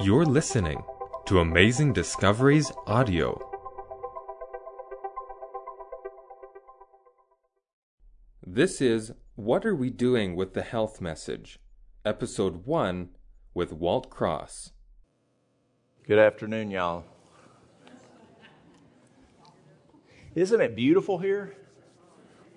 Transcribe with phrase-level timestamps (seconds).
[0.00, 0.84] You're listening
[1.26, 3.36] to Amazing Discoveries Audio.
[8.46, 11.58] This is What Are We Doing with the Health Message,
[12.04, 13.08] Episode 1
[13.54, 14.70] with Walt Cross.
[16.06, 17.04] Good afternoon, y'all.
[20.36, 21.56] Isn't it beautiful here?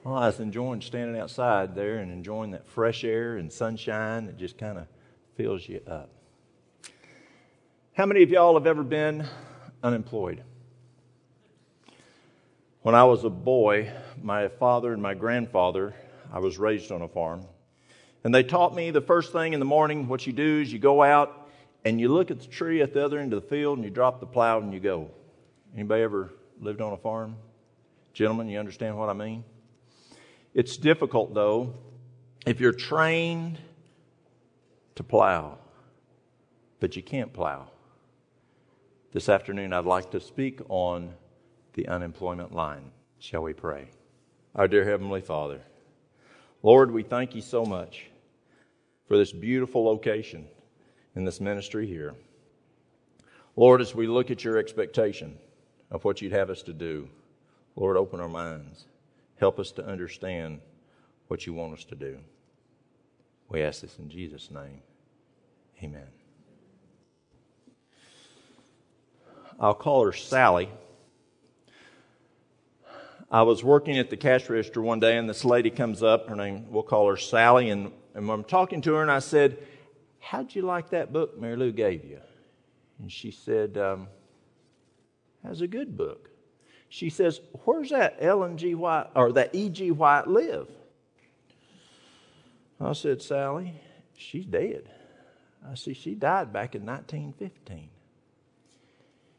[0.03, 4.37] Well, I was enjoying standing outside there and enjoying that fresh air and sunshine that
[4.37, 4.85] just kind of
[5.35, 6.20] fills you up.
[7.93, 9.27] How many of y'all have ever been
[9.83, 10.41] unemployed?
[12.83, 13.91] When I was a boy,
[14.23, 15.93] my father and my grandfather,
[16.31, 17.45] I was raised on a farm,
[18.23, 20.79] and they taught me the first thing in the morning what you do is you
[20.79, 21.49] go out
[21.83, 23.91] and you look at the tree at the other end of the field and you
[23.91, 25.11] drop the plow and you go.
[25.75, 26.31] Anybody ever
[26.61, 27.35] lived on a farm?
[28.13, 29.43] Gentlemen, you understand what I mean?
[30.53, 31.73] It's difficult though
[32.45, 33.59] if you're trained
[34.95, 35.57] to plow,
[36.79, 37.67] but you can't plow.
[39.13, 41.13] This afternoon, I'd like to speak on
[41.73, 42.91] the unemployment line.
[43.19, 43.89] Shall we pray?
[44.55, 45.59] Our dear Heavenly Father,
[46.63, 48.05] Lord, we thank you so much
[49.09, 50.47] for this beautiful location
[51.13, 52.15] in this ministry here.
[53.57, 55.37] Lord, as we look at your expectation
[55.89, 57.09] of what you'd have us to do,
[57.75, 58.85] Lord, open our minds.
[59.35, 60.61] Help us to understand
[61.27, 62.17] what you want us to do.
[63.49, 64.81] We ask this in Jesus' name.
[65.83, 66.07] Amen.
[69.61, 70.69] I'll call her Sally.
[73.29, 76.27] I was working at the cash register one day, and this lady comes up.
[76.27, 77.69] Her name, we'll call her Sally.
[77.69, 79.59] And, and I'm talking to her, and I said,
[80.19, 82.19] How'd you like that book Mary Lou gave you?
[82.99, 84.07] And she said, um,
[85.43, 86.31] That's a good book.
[86.89, 88.73] She says, Where's that Ellen G.
[88.73, 89.91] White or that E.G.
[89.91, 90.67] White live?
[92.79, 93.75] I said, Sally,
[94.17, 94.89] she's dead.
[95.69, 97.89] I see she died back in 1915.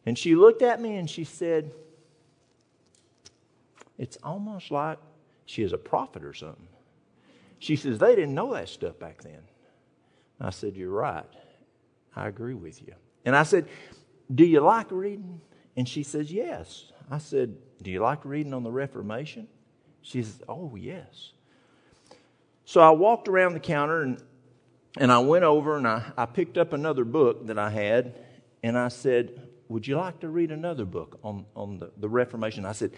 [0.05, 1.72] And she looked at me and she said,
[3.99, 4.99] It's almost like
[5.47, 6.69] she is a prophet or something.
[7.59, 9.41] She says, They didn't know that stuff back then.
[10.41, 11.25] I said, You're right.
[12.16, 12.94] I agree with you.
[13.25, 13.69] And I said,
[14.34, 15.41] Do you like reading?
[15.76, 16.93] And she says, Yes.
[17.10, 19.47] I said, Do you like reading on the Reformation?
[20.03, 21.32] She says, Oh, yes.
[22.65, 24.22] So I walked around the counter and,
[24.99, 28.15] and I went over and I, I picked up another book that I had
[28.62, 32.65] and I said, Would you like to read another book on, on the, the Reformation?
[32.65, 32.93] I said,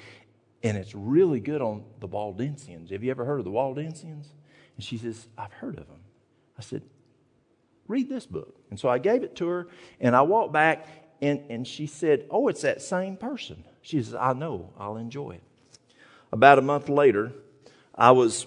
[0.63, 2.91] And it's really good on the Waldensians.
[2.91, 4.27] Have you ever heard of the Waldensians?
[4.77, 6.01] And she says, I've heard of them.
[6.59, 6.83] I said,
[7.87, 8.57] Read this book.
[8.71, 9.69] And so I gave it to her
[10.01, 10.87] and I walked back
[11.21, 13.65] and, and she said, Oh, it's that same person.
[13.83, 15.43] She says, I know, I'll enjoy it.
[16.33, 17.33] About a month later,
[17.95, 18.47] I was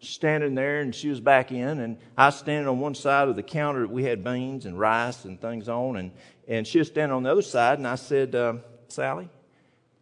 [0.00, 3.36] standing there and she was back in and I was standing on one side of
[3.36, 6.12] the counter we had beans and rice and things on and,
[6.50, 9.30] and she was standing on the other side and I said, um, Sally,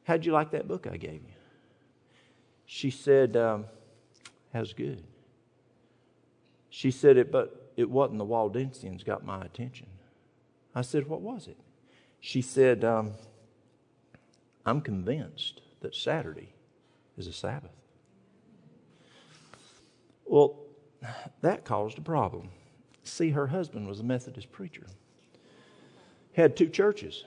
[0.04, 1.34] how'd you like that book I gave you?
[2.64, 3.66] She said, um,
[4.52, 5.04] that was good.
[6.70, 9.86] She said it, but it wasn't the Waldensians got my attention.
[10.74, 11.58] I said, what was it?
[12.20, 13.12] She said, um,
[14.64, 16.54] I'm convinced that Saturday
[17.18, 17.72] is a Sabbath.
[20.24, 20.60] Well,
[21.42, 22.50] that caused a problem.
[23.04, 24.86] See, her husband was a Methodist preacher,
[26.38, 27.24] had two churches.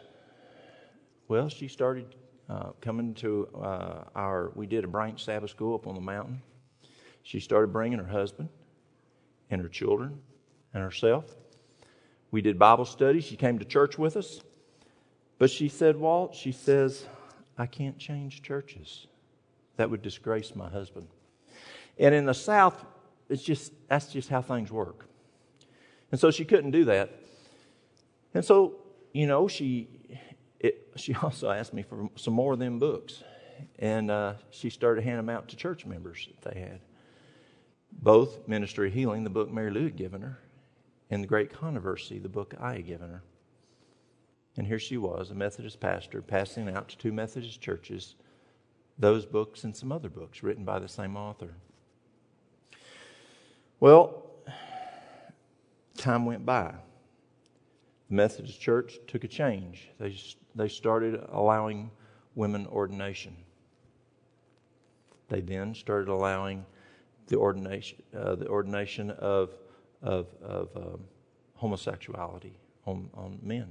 [1.28, 2.16] Well, she started
[2.50, 6.42] uh, coming to uh, our, we did a branch Sabbath school up on the mountain.
[7.24, 8.48] She started bringing her husband
[9.50, 10.20] and her children
[10.74, 11.26] and herself.
[12.32, 13.20] We did Bible study.
[13.20, 14.42] She came to church with us.
[15.38, 17.06] But she said, Walt, she says,
[17.58, 19.08] I can't change churches.
[19.76, 21.08] That would disgrace my husband.
[22.00, 22.86] And in the South,
[23.30, 25.06] it's just that's just how things work.
[26.12, 27.12] And so she couldn't do that.
[28.34, 28.76] And so,
[29.12, 29.88] you know, she
[30.62, 33.24] it, she also asked me for some more of them books.
[33.78, 36.80] And uh, she started handing them out to church members that they had.
[37.92, 40.40] Both Ministry of Healing, the book Mary Lou had given her,
[41.10, 43.22] and The Great Controversy, the book I had given her.
[44.58, 48.16] And here she was, a Methodist pastor, passing out to two Methodist churches
[48.98, 51.56] those books and some other books written by the same author.
[53.80, 54.24] Well,
[55.98, 56.74] time went by.
[58.12, 59.88] The Methodist Church took a change.
[59.98, 60.14] They,
[60.54, 61.92] they started allowing
[62.36, 63.38] women ordination.
[65.30, 66.66] They then started allowing
[67.28, 69.52] the ordination, uh, the ordination of,
[70.02, 71.00] of, of um,
[71.56, 73.70] homosexuality on, on men.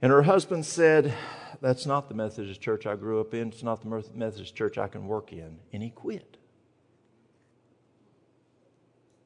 [0.00, 1.12] And her husband said,
[1.60, 3.48] That's not the Methodist church I grew up in.
[3.48, 5.58] It's not the Methodist church I can work in.
[5.72, 6.36] And he quit.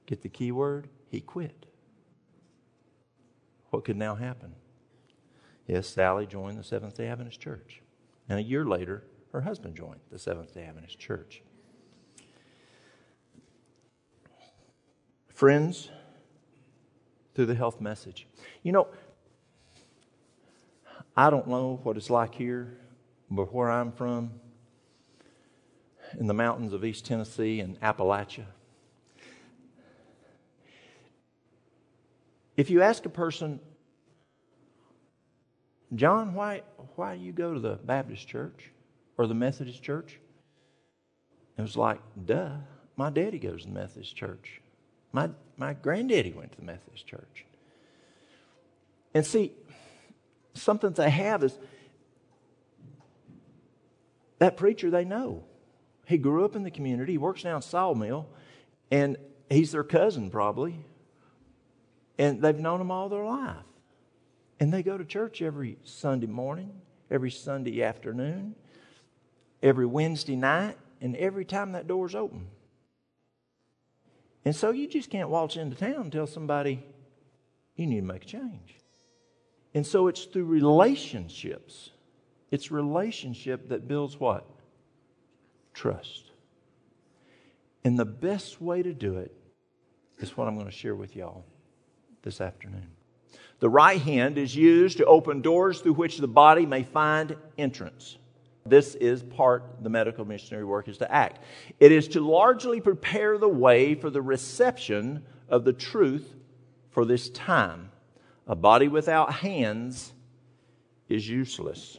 [0.06, 0.88] Get the key word?
[1.10, 1.66] He quit.
[3.70, 4.55] What could now happen?
[5.67, 7.82] Yes, Sally joined the Seventh day Adventist Church.
[8.28, 11.43] And a year later, her husband joined the Seventh day Adventist Church.
[15.28, 15.90] Friends,
[17.34, 18.26] through the health message.
[18.62, 18.88] You know,
[21.16, 22.76] I don't know what it's like here,
[23.31, 24.32] but where I'm from,
[26.19, 28.46] in the mountains of East Tennessee and Appalachia,
[32.56, 33.61] if you ask a person,
[35.94, 36.62] John, why,
[36.97, 38.70] why do you go to the Baptist church
[39.17, 40.19] or the Methodist church?
[41.56, 42.56] It was like, duh,
[42.97, 44.61] my daddy goes to the Methodist church.
[45.12, 47.44] My, my granddaddy went to the Methodist church.
[49.12, 49.52] And see,
[50.55, 51.58] something they have is
[54.38, 55.44] that preacher they know.
[56.06, 58.26] He grew up in the community, he works down Sawmill,
[58.91, 59.17] and
[59.49, 60.85] he's their cousin probably.
[62.18, 63.56] And they've known him all their life.
[64.58, 66.70] And they go to church every Sunday morning,
[67.10, 68.54] every Sunday afternoon,
[69.62, 72.46] every Wednesday night, and every time that door's open.
[74.44, 76.82] And so you just can't waltz into town and tell somebody
[77.76, 78.76] you need to make a change.
[79.74, 81.90] And so it's through relationships.
[82.50, 84.44] It's relationship that builds what?
[85.72, 86.24] Trust.
[87.84, 89.32] And the best way to do it
[90.18, 91.44] is what I'm going to share with y'all
[92.22, 92.88] this afternoon.
[93.61, 98.17] The right hand is used to open doors through which the body may find entrance.
[98.64, 101.43] This is part the medical missionary work is to act.
[101.78, 106.34] It is to largely prepare the way for the reception of the truth
[106.90, 107.90] for this time.
[108.46, 110.12] A body without hands
[111.08, 111.99] is useless.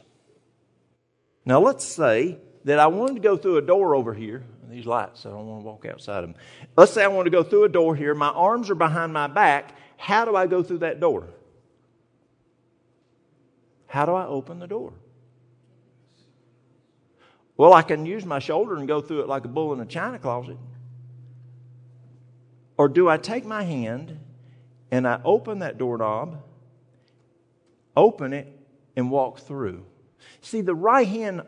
[1.44, 4.44] Now, let's say that I wanted to go through a door over here.
[4.68, 6.34] These lights, I don't want to walk outside them.
[6.76, 8.14] Let's say I want to go through a door here.
[8.14, 9.76] My arms are behind my back.
[10.02, 11.28] How do I go through that door?
[13.86, 14.94] How do I open the door?
[17.56, 19.86] Well, I can use my shoulder and go through it like a bull in a
[19.86, 20.56] china closet.
[22.76, 24.18] Or do I take my hand
[24.90, 26.42] and I open that doorknob,
[27.96, 28.48] open it,
[28.96, 29.84] and walk through?
[30.40, 31.42] See, the right hand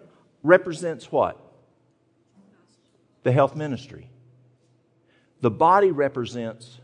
[0.44, 1.40] represents what?
[3.24, 4.10] The health ministry.
[5.40, 6.78] The body represents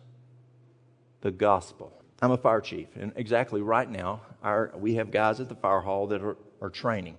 [1.20, 1.92] the gospel.
[2.22, 5.80] I'm a fire chief, and exactly right now, our, we have guys at the fire
[5.80, 7.16] hall that are, are training.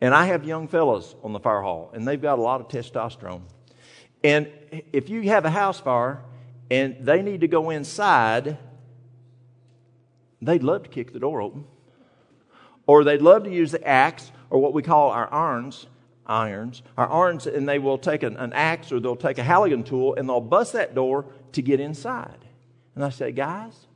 [0.00, 2.68] And I have young fellows on the fire hall, and they've got a lot of
[2.68, 3.42] testosterone.
[4.24, 4.50] And
[4.92, 6.22] if you have a house fire
[6.70, 8.56] and they need to go inside,
[10.40, 11.64] they'd love to kick the door open.
[12.86, 15.86] Or they'd love to use the axe or what we call our irons,
[16.26, 19.84] irons, our irons, and they will take an, an axe or they'll take a Halligan
[19.84, 22.43] tool and they'll bust that door to get inside.
[22.94, 23.86] And I say, guys,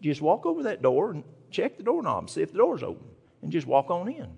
[0.00, 3.06] just walk over that door and check the doorknob, see if the door's open,
[3.42, 4.28] and just walk on in.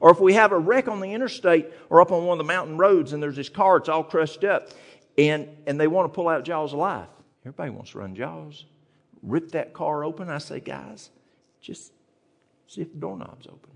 [0.00, 2.52] Or if we have a wreck on the interstate or up on one of the
[2.52, 4.70] mountain roads and there's this car, it's all crushed up,
[5.16, 7.08] and, and they want to pull out Jaws of life.
[7.42, 8.66] Everybody wants to run Jaws.
[9.22, 10.28] Rip that car open.
[10.28, 11.10] I say, guys,
[11.60, 11.92] just
[12.66, 13.70] see if the doorknob's open.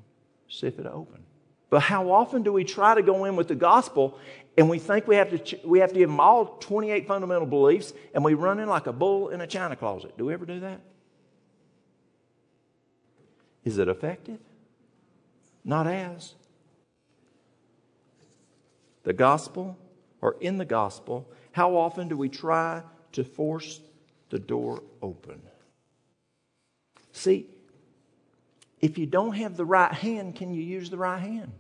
[0.48, 1.22] See if it'll open.
[1.70, 4.18] But how often do we try to go in with the gospel
[4.56, 7.92] and we think we have to, we have to give them all 28 fundamental beliefs
[8.14, 10.16] and we run in like a bull in a china closet?
[10.18, 10.80] Do we ever do that?
[13.64, 14.40] Is it effective?
[15.64, 16.34] Not as.
[19.04, 19.78] The gospel,
[20.20, 22.82] or in the gospel, how often do we try
[23.12, 23.80] to force
[24.30, 25.40] the door open?
[27.12, 27.46] See,
[28.80, 31.52] if you don't have the right hand, can you use the right hand?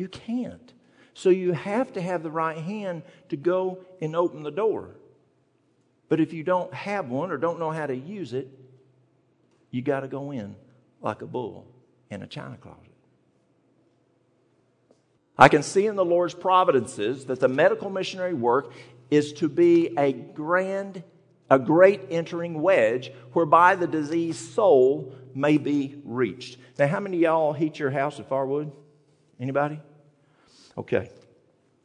[0.00, 0.72] You can't.
[1.12, 4.96] So you have to have the right hand to go and open the door.
[6.08, 8.48] But if you don't have one or don't know how to use it,
[9.70, 10.56] you got to go in
[11.02, 11.66] like a bull
[12.08, 12.80] in a china closet.
[15.36, 18.72] I can see in the Lord's providences that the medical missionary work
[19.10, 21.02] is to be a grand,
[21.50, 26.56] a great entering wedge whereby the diseased soul may be reached.
[26.78, 28.72] Now, how many y'all heat your house with firewood?
[29.38, 29.78] Anybody?
[30.76, 31.10] Okay.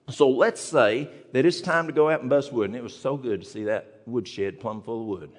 [0.09, 2.95] So let's say that it's time to go out and bust wood, and it was
[2.95, 5.31] so good to see that woodshed plumb full of wood.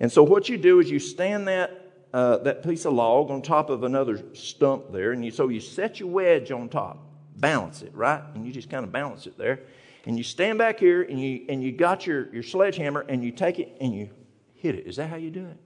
[0.00, 1.80] And so what you do is you stand that
[2.12, 5.58] uh, that piece of log on top of another stump there, and you, so you
[5.58, 7.04] set your wedge on top,
[7.36, 9.60] balance it right, and you just kind of balance it there,
[10.06, 13.32] and you stand back here and you and you got your your sledgehammer and you
[13.32, 14.10] take it and you
[14.54, 14.86] hit it.
[14.86, 15.56] Is that how you do it?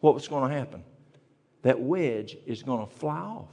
[0.00, 0.84] What was going to happen?
[1.62, 3.48] That wedge is going to fly off.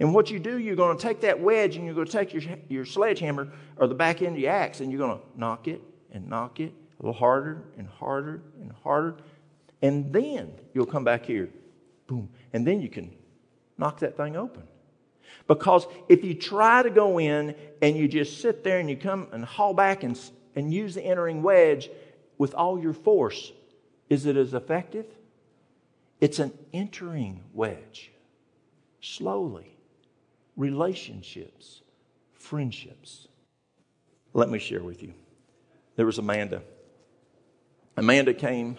[0.00, 2.32] And what you do, you're going to take that wedge and you're going to take
[2.32, 5.68] your, your sledgehammer or the back end of your axe and you're going to knock
[5.68, 5.80] it
[6.12, 9.16] and knock it a little harder and harder and harder.
[9.82, 11.48] And then you'll come back here,
[12.06, 13.12] boom, and then you can
[13.78, 14.62] knock that thing open.
[15.46, 19.28] Because if you try to go in and you just sit there and you come
[19.32, 20.18] and haul back and,
[20.56, 21.90] and use the entering wedge
[22.38, 23.52] with all your force,
[24.08, 25.06] is it as effective?
[26.20, 28.10] It's an entering wedge.
[29.00, 29.73] Slowly.
[30.56, 31.82] Relationships,
[32.32, 33.28] friendships.
[34.32, 35.14] Let me share with you.
[35.96, 36.62] There was Amanda.
[37.96, 38.78] Amanda came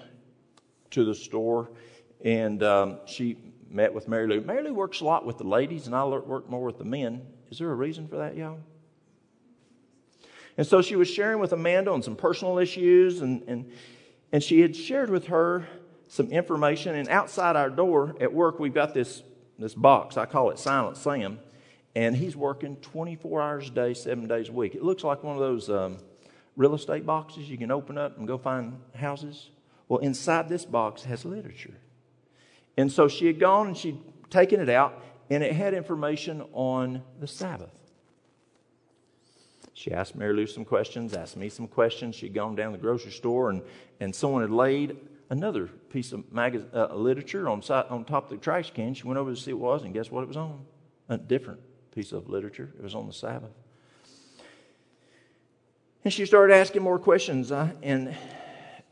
[0.91, 1.69] to the store
[2.23, 3.37] and um, she
[3.69, 4.41] met with Mary Lou.
[4.41, 7.21] Mary Lou works a lot with the ladies, and I work more with the men.
[7.51, 8.59] Is there a reason for that, y'all?
[10.57, 13.71] And so she was sharing with Amanda on some personal issues, and, and,
[14.31, 15.67] and she had shared with her
[16.07, 16.95] some information.
[16.95, 19.21] And outside our door at work, we've got this,
[19.59, 20.17] this box.
[20.17, 21.39] I call it Silent Sam.
[21.95, 24.75] And he's working 24 hours a day, seven days a week.
[24.75, 25.97] It looks like one of those um,
[26.57, 29.49] real estate boxes you can open up and go find houses.
[29.87, 31.75] Well, inside this box has literature.
[32.77, 33.99] And so she had gone and she'd
[34.29, 37.71] taken it out, and it had information on the Sabbath.
[39.73, 42.15] She asked Mary Lou some questions, asked me some questions.
[42.15, 43.61] She'd gone down the grocery store, and,
[43.99, 44.97] and someone had laid
[45.29, 48.93] another piece of uh, literature on, on top of the trash can.
[48.93, 50.65] She went over to see what it was, and guess what it was on?
[51.09, 51.59] A different
[51.95, 52.71] piece of literature.
[52.77, 53.51] It was on the Sabbath.
[56.03, 58.15] And she started asking more questions, uh, and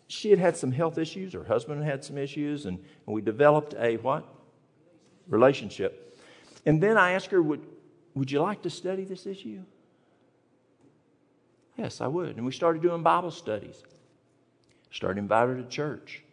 [0.07, 1.33] she had had some health issues.
[1.33, 4.25] Her husband had some issues, and, and we developed a what?
[5.27, 6.17] Relationship.
[6.65, 7.61] And then I asked her, would,
[8.15, 9.61] would you like to study this issue?
[11.77, 12.37] Yes, I would.
[12.37, 13.83] And we started doing Bible studies.
[14.91, 16.23] Started inviting her to church.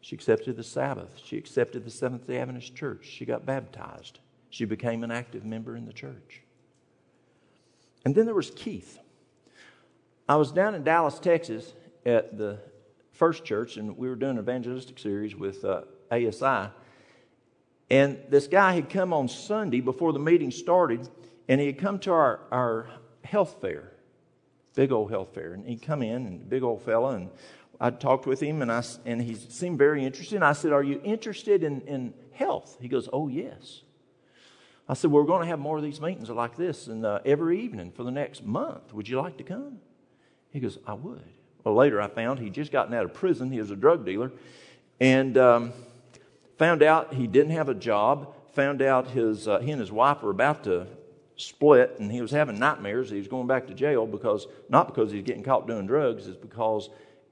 [0.00, 1.20] She accepted the Sabbath.
[1.22, 3.06] She accepted the Seventh day Adventist Church.
[3.06, 4.18] She got baptized.
[4.50, 6.42] She became an active member in the church.
[8.04, 8.98] And then there was Keith.
[10.28, 11.72] I was down in Dallas, Texas,
[12.04, 12.58] at the
[13.12, 16.70] first church, and we were doing an evangelistic series with uh, ASI.
[17.90, 21.08] And this guy had come on Sunday before the meeting started,
[21.48, 22.90] and he had come to our, our
[23.24, 23.92] health fair,
[24.74, 25.54] big old health fair.
[25.54, 27.30] And he'd come in, and big old fella, and
[27.80, 30.36] I talked with him, and, I, and he seemed very interested.
[30.36, 32.76] And I said, Are you interested in, in health?
[32.80, 33.82] He goes, Oh, yes.
[34.88, 37.20] I said, well, We're going to have more of these meetings like this and uh,
[37.24, 38.94] every evening for the next month.
[38.94, 39.78] Would you like to come?
[40.50, 41.22] He goes, I would.
[41.62, 43.52] Well, later I found he'd just gotten out of prison.
[43.52, 44.32] He was a drug dealer.
[45.00, 45.72] And um,
[46.56, 48.34] found out he didn't have a job.
[48.54, 50.86] Found out his, uh, he and his wife were about to
[51.36, 53.10] split, and he was having nightmares.
[53.10, 56.26] He was going back to jail because, not because he was getting caught doing drugs,
[56.26, 56.90] it's because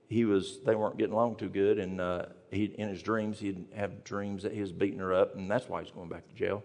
[0.09, 1.79] he was, they weren't getting along too good.
[1.79, 5.35] And uh, he, in his dreams, he'd have dreams that he was beating her up,
[5.35, 6.63] and that's why he's going back to jail.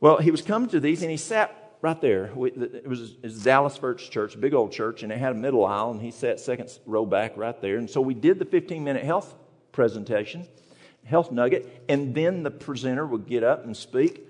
[0.00, 2.26] Well, he was coming to these, and he sat right there.
[2.26, 2.36] It
[2.86, 5.90] was, it was Dallas First Church, big old church, and it had a middle aisle,
[5.90, 7.78] and he sat second row back right there.
[7.78, 9.34] And so we did the 15 minute health
[9.72, 10.46] presentation,
[11.04, 14.28] health nugget, and then the presenter would get up and speak,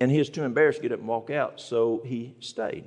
[0.00, 2.84] and he was too embarrassed to get up and walk out, so he stayed.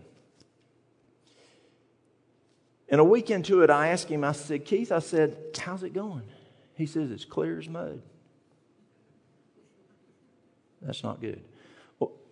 [2.87, 5.93] And a week into it, I asked him, I said, Keith, I said, how's it
[5.93, 6.23] going?
[6.75, 8.01] He says, it's clear as mud.
[10.81, 11.41] That's not good.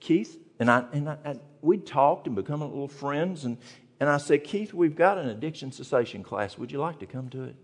[0.04, 3.46] Keith, and I, and I, I we talked and become a little friends.
[3.46, 3.58] And,
[4.00, 6.58] and I said, Keith, we've got an addiction cessation class.
[6.58, 7.56] Would you like to come to it?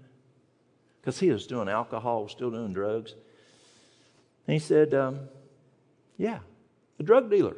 [1.02, 3.14] Because he was doing alcohol, still doing drugs.
[4.48, 5.20] And he said, um,
[6.18, 6.40] Yeah,
[6.98, 7.58] a drug dealer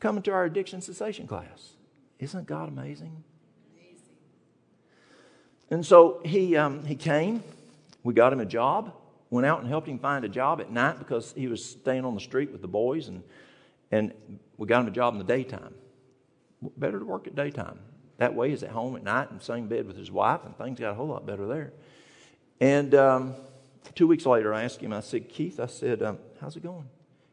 [0.00, 1.74] coming to our addiction cessation class.
[2.18, 3.22] Isn't God amazing?
[3.72, 4.16] amazing.
[5.70, 7.44] And so he, um, he came.
[8.02, 8.92] We got him a job.
[9.30, 12.14] Went out and helped him find a job at night because he was staying on
[12.14, 13.22] the street with the boys and
[13.92, 14.12] and
[14.56, 15.74] we got him a job in the daytime.
[16.76, 17.78] Better to work at daytime.
[18.16, 20.56] That way he's at home at night in the same bed with his wife, and
[20.56, 21.72] things got a whole lot better there.
[22.60, 23.34] And um,
[23.94, 26.88] two weeks later, I asked him, I said, Keith, I said, um, how's it going?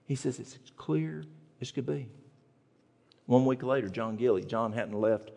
[0.06, 1.24] He says, it's as clear
[1.62, 2.10] as could be.
[3.28, 5.30] One week later, John Gilley, John hadn't left,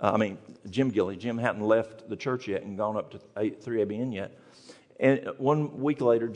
[0.00, 3.18] uh, I mean, Jim Gilley, Jim hadn't left the church yet and gone up to
[3.36, 4.36] 3ABN yet.
[4.98, 6.28] And one week later,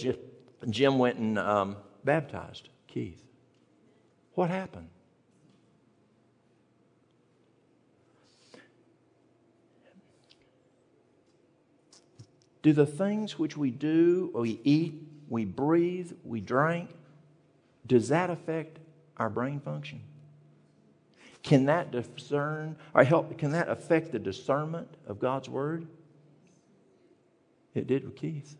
[0.68, 3.29] Jim went and um, baptized Keith.
[4.40, 4.88] What happened?
[12.62, 14.94] Do the things which we do, we eat,
[15.28, 16.88] we breathe, we drink,
[17.87, 18.78] does that affect
[19.18, 20.00] our brain function?
[21.42, 25.87] Can that discern or help can that affect the discernment of God's word?
[27.75, 28.56] It did with Keith.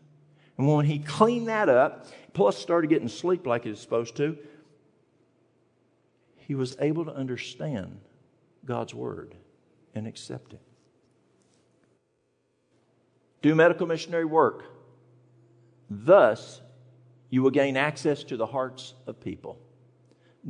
[0.59, 4.37] And when he cleaned that up, plus started getting sleep like he was supposed to,
[6.47, 7.99] he was able to understand
[8.65, 9.35] God's word
[9.95, 10.61] and accept it.
[13.41, 14.63] Do medical missionary work.
[15.89, 16.61] Thus,
[17.29, 19.57] you will gain access to the hearts of people.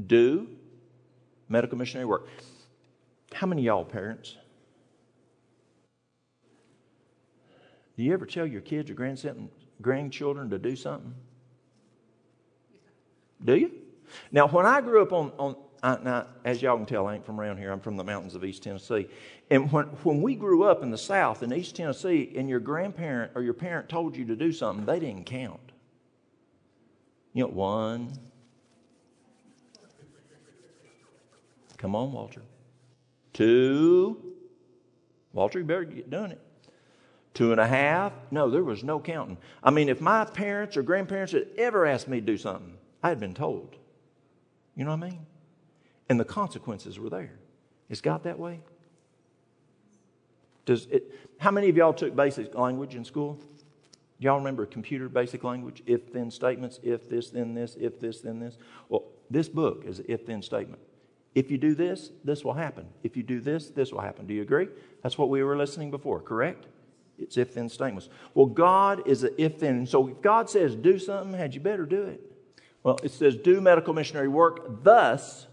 [0.08, 0.48] Do
[1.48, 2.28] medical missionary work.
[3.34, 4.36] How many y'all parents?
[7.98, 11.14] Do you ever tell your kids or grandchildren to do something?
[13.44, 13.72] Do you?
[14.32, 17.26] Now, when I grew up on, on I, now, as y'all can tell, I ain't
[17.26, 17.72] from around here.
[17.72, 19.08] I'm from the mountains of East Tennessee.
[19.50, 23.32] And when, when we grew up in the South, in East Tennessee, and your grandparent
[23.34, 25.60] or your parent told you to do something, they didn't count.
[27.34, 28.14] You know, one.
[31.78, 32.44] Come on, Walter.
[33.34, 34.22] Two.
[35.34, 36.42] Walter, you better get done it.
[37.34, 38.14] Two and a half.
[38.30, 39.38] No, there was no counting.
[39.64, 43.10] I mean, if my parents or grandparents had ever asked me to do something, I
[43.10, 43.78] had been told.
[44.76, 45.26] You know what I mean?
[46.12, 47.32] And the consequences were there.
[47.88, 48.60] Is God that way?
[50.66, 51.06] Does it,
[51.38, 53.40] how many of y'all took basic language in school?
[54.20, 55.82] Y'all remember computer basic language?
[55.86, 58.58] If then statements, if this, then this, if this, then this.
[58.90, 60.82] Well, this book is an if then statement.
[61.34, 62.88] If you do this, this will happen.
[63.04, 64.28] If you do this, this will happen.
[64.28, 64.68] Do you agree?
[65.04, 66.66] That's what we were listening before, correct?
[67.20, 68.10] It's if then statements.
[68.34, 69.86] Well, God is an if then.
[69.86, 72.20] So if God says do something, had you better do it.
[72.84, 75.48] Well, it says, do medical missionary work, thus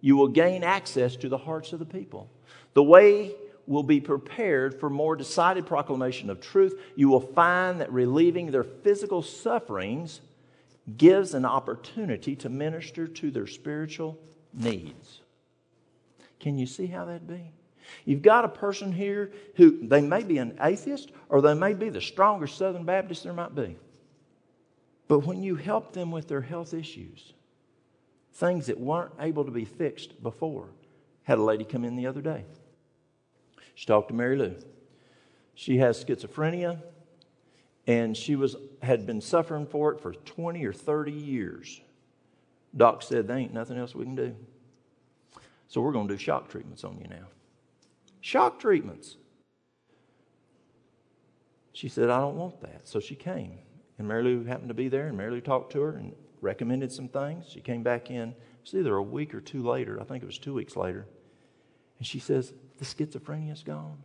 [0.00, 2.30] you will gain access to the hearts of the people.
[2.74, 3.34] The way
[3.66, 6.80] will be prepared for more decided proclamation of truth.
[6.96, 10.20] You will find that relieving their physical sufferings
[10.96, 14.18] gives an opportunity to minister to their spiritual
[14.54, 15.20] needs.
[16.40, 17.52] Can you see how that'd be?
[18.04, 21.88] You've got a person here who they may be an atheist or they may be
[21.88, 23.76] the strongest Southern Baptist there might be.
[25.08, 27.32] But when you help them with their health issues,
[28.32, 30.68] things that weren't able to be fixed before,
[31.24, 32.44] had a lady come in the other day.
[33.74, 34.56] She talked to Mary Lou.
[35.54, 36.82] She has schizophrenia,
[37.86, 41.80] and she was had been suffering for it for 20 or 30 years.
[42.76, 44.36] Doc said, There ain't nothing else we can do.
[45.68, 47.26] So we're going to do shock treatments on you now.
[48.20, 49.16] Shock treatments.
[51.72, 52.88] She said, I don't want that.
[52.88, 53.58] So she came.
[53.98, 56.92] And Mary Lou happened to be there, and Mary Lou talked to her and recommended
[56.92, 57.46] some things.
[57.48, 60.26] She came back in, it was either a week or two later, I think it
[60.26, 61.06] was two weeks later.
[61.98, 63.98] And she says, The schizophrenia's gone.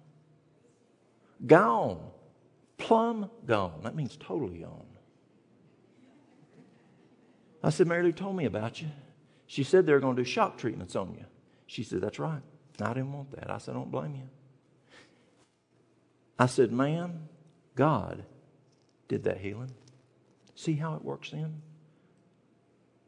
[1.46, 2.00] Gone.
[2.78, 3.82] Plumb gone.
[3.84, 4.86] That means totally gone.
[7.64, 8.90] I said, Mary Lou told me about you.
[9.46, 11.26] She said they're going to do shock treatments on you.
[11.68, 12.42] She said, That's right.
[12.82, 13.52] I didn't want that.
[13.52, 14.30] I said, I don't blame you.
[16.40, 17.30] I said, Ma'am,
[17.76, 18.24] God
[19.08, 19.72] did that healing.
[20.56, 21.62] See how it works in?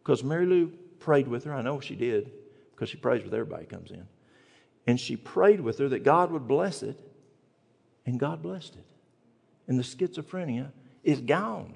[0.06, 0.68] Because Mary Lou
[1.00, 1.54] prayed with her.
[1.54, 2.32] I know she did
[2.72, 4.06] because she prays with everybody comes in.
[4.86, 7.00] And she prayed with her that God would bless it,
[8.06, 8.86] and God blessed it.
[9.68, 10.72] And the schizophrenia
[11.04, 11.74] is gone.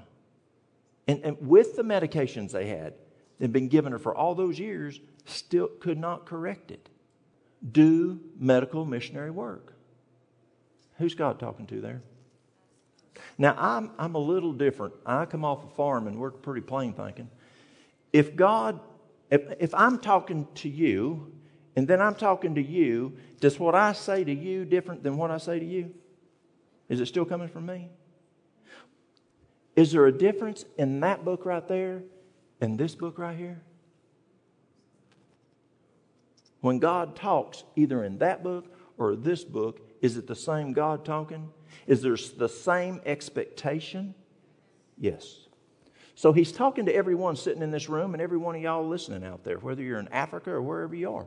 [1.07, 2.93] And, and with the medications they had,
[3.39, 6.87] they'd been given her for all those years, still could not correct it.
[7.71, 9.73] Do medical missionary work.
[10.99, 12.01] Who's God talking to there?
[13.39, 14.93] Now, I'm, I'm a little different.
[15.03, 17.29] I come off a farm and we're pretty plain thinking.
[18.11, 18.79] If God,
[19.29, 21.31] if, if I'm talking to you
[21.75, 25.31] and then I'm talking to you, does what I say to you different than what
[25.31, 25.93] I say to you?
[26.89, 27.89] Is it still coming from me?
[29.75, 32.01] Is there a difference in that book right there
[32.59, 33.61] and this book right here?
[36.61, 38.65] When God talks, either in that book
[38.97, 41.49] or this book, is it the same God talking?
[41.87, 44.13] Is there the same expectation?
[44.97, 45.47] Yes.
[46.19, 49.23] So he's talking to everyone sitting in this room and every one of y'all listening
[49.23, 51.25] out there, whether you're in Africa or wherever you are.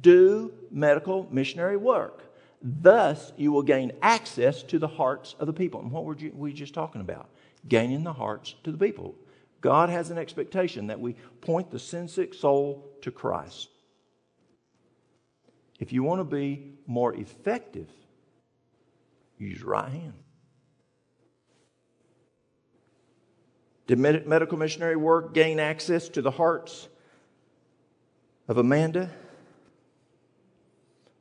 [0.00, 2.32] Do medical missionary work.
[2.62, 5.80] Thus, you will gain access to the hearts of the people.
[5.80, 7.28] And what were we just talking about?
[7.66, 9.16] Gaining the hearts to the people.
[9.62, 13.68] God has an expectation that we point the sin sick soul to Christ.
[15.80, 17.88] If you want to be more effective
[19.40, 20.12] Use your right hand.
[23.90, 26.86] Did medical missionary work gain access to the hearts
[28.46, 29.10] of Amanda?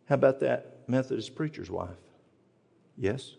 [0.08, 1.98] How about that Methodist preacher's wife?
[2.96, 3.34] Yes.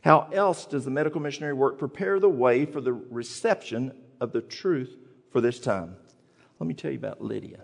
[0.00, 3.92] How else does the medical missionary work prepare the way for the reception
[4.22, 4.96] of the truth
[5.30, 5.94] for this time?
[6.58, 7.60] Let me tell you about Lydia.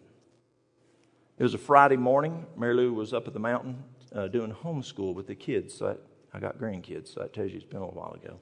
[1.38, 2.44] It was a Friday morning.
[2.54, 3.82] Mary Lou was up at the mountain
[4.14, 5.96] uh, doing homeschool with the kids, so
[6.34, 8.36] I got grandkids, so that tells you it's been a while ago.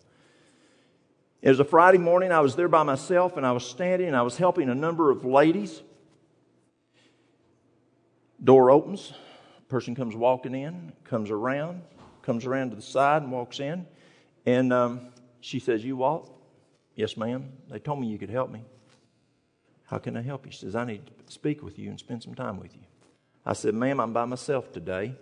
[1.43, 2.33] It was a Friday morning.
[2.33, 5.11] I was there by myself, and I was standing, and I was helping a number
[5.11, 5.83] of ladies.
[8.43, 9.13] Door opens.
[9.69, 11.83] Person comes walking in, comes around,
[12.23, 13.87] comes around to the side, and walks in.
[14.45, 15.01] And um,
[15.41, 16.31] she says, You Walt?
[16.95, 17.51] Yes, ma'am.
[17.71, 18.63] They told me you could help me.
[19.85, 20.53] How can I help you?
[20.53, 22.83] She says, I need to speak with you and spend some time with you.
[23.47, 25.15] I said, Ma'am, I'm by myself today.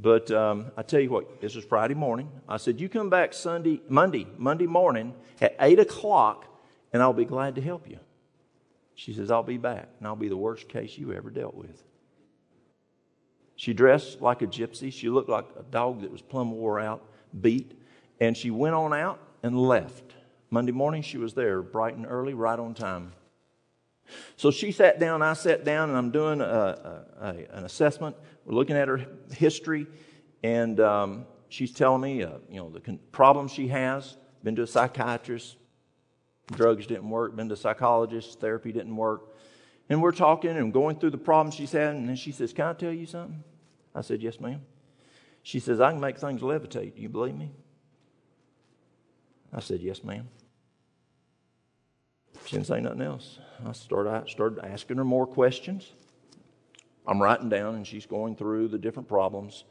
[0.00, 2.30] But um, I tell you what, this was Friday morning.
[2.48, 6.46] I said, You come back Sunday, Monday, Monday morning at 8 o'clock,
[6.92, 7.98] and I'll be glad to help you.
[8.94, 11.82] She says, I'll be back, and I'll be the worst case you ever dealt with.
[13.56, 14.90] She dressed like a gypsy.
[14.90, 17.04] She looked like a dog that was plumb wore out,
[17.38, 17.78] beat.
[18.20, 20.14] And she went on out and left.
[20.48, 23.12] Monday morning, she was there bright and early, right on time.
[24.36, 28.16] So she sat down, I sat down, and I'm doing a, a, a, an assessment.
[28.44, 29.86] We're looking at her history,
[30.42, 34.16] and um, she's telling me, uh, you know, the con- problems she has.
[34.42, 35.56] Been to a psychiatrist,
[36.50, 37.36] drugs didn't work.
[37.36, 39.36] Been to a psychologist, therapy didn't work.
[39.90, 42.64] And we're talking and going through the problems she's had, and then she says, "Can
[42.64, 43.44] I tell you something?"
[43.94, 44.62] I said, Yes, ma'am.
[45.42, 46.96] She says, I can make things levitate.
[46.96, 47.50] Do you believe me?
[49.52, 50.28] I said, Yes, ma'am.
[52.46, 53.38] She didn't say nothing else.
[53.66, 55.92] I started, started asking her more questions.
[57.06, 59.64] I'm writing down, and she's going through the different problems.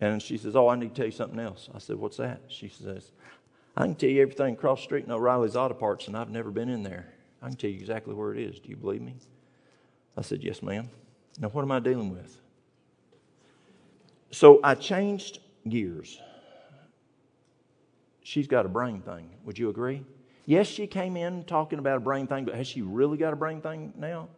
[0.00, 1.68] And she says, Oh, I need to tell you something else.
[1.74, 2.42] I said, What's that?
[2.48, 3.12] She says,
[3.76, 6.50] I can tell you everything across the street in O'Reilly's Auto Parts, and I've never
[6.50, 7.12] been in there.
[7.42, 8.58] I can tell you exactly where it is.
[8.58, 9.16] Do you believe me?
[10.16, 10.88] I said, Yes, ma'am.
[11.40, 12.40] Now, what am I dealing with?
[14.30, 16.20] So I changed gears.
[18.22, 19.30] She's got a brain thing.
[19.44, 20.04] Would you agree?
[20.48, 23.36] Yes, she came in talking about a brain thing, but has she really got a
[23.36, 24.30] brain thing now?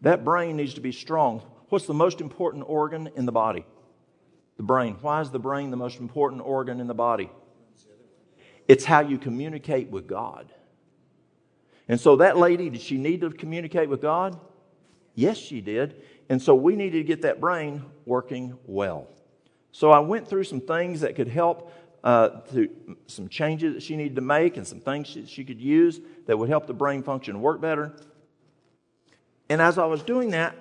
[0.00, 1.40] That brain needs to be strong.
[1.68, 3.64] What's the most important organ in the body?
[4.56, 4.96] The brain.
[5.00, 7.30] Why is the brain the most important organ in the body?
[8.66, 10.52] It's how you communicate with God.
[11.86, 14.36] And so that lady, did she need to communicate with God?
[15.14, 16.02] Yes, she did.
[16.28, 19.06] And so we needed to get that brain working well.
[19.70, 22.68] So I went through some things that could help, uh, to,
[23.06, 26.38] some changes that she needed to make, and some things she, she could use that
[26.38, 27.92] would help the brain function work better.
[29.48, 30.54] And as I was doing that,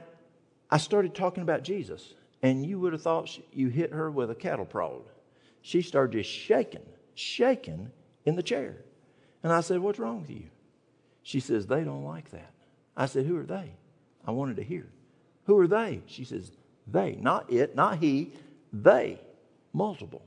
[0.69, 2.13] I started talking about Jesus.
[2.41, 5.01] And you would have thought she, you hit her with a cattle prod.
[5.61, 7.91] She started just shaking, shaking
[8.25, 8.77] in the chair.
[9.43, 10.45] And I said, What's wrong with you?
[11.23, 12.51] She says, They don't like that.
[12.95, 13.71] I said, Who are they?
[14.25, 14.87] I wanted to hear.
[15.45, 16.01] Who are they?
[16.05, 16.51] She says,
[16.87, 18.31] They, not it, not he,
[18.71, 19.19] they,
[19.73, 20.21] multiple.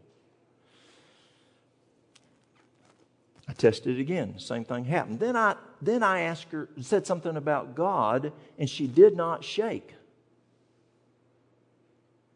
[3.48, 4.38] I tested again.
[4.38, 5.20] Same thing happened.
[5.20, 9.94] Then I, then I asked her, said something about God, and she did not shake.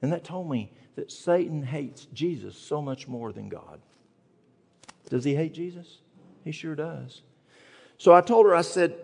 [0.03, 3.81] And that told me that Satan hates Jesus so much more than God.
[5.09, 5.99] Does he hate Jesus?
[6.45, 7.23] He sure does.
[7.99, 8.97] So I told her, I said,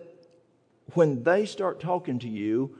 [0.93, 2.75] when they start talking to you,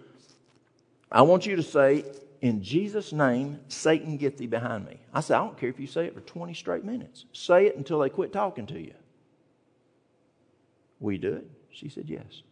[1.11, 2.05] I want you to say,
[2.41, 4.99] in Jesus' name, Satan, get thee behind me.
[5.13, 7.25] I said, I don't care if you say it for 20 straight minutes.
[7.31, 8.93] Say it until they quit talking to you.
[10.99, 11.47] We do it?
[11.71, 12.43] She said, yes.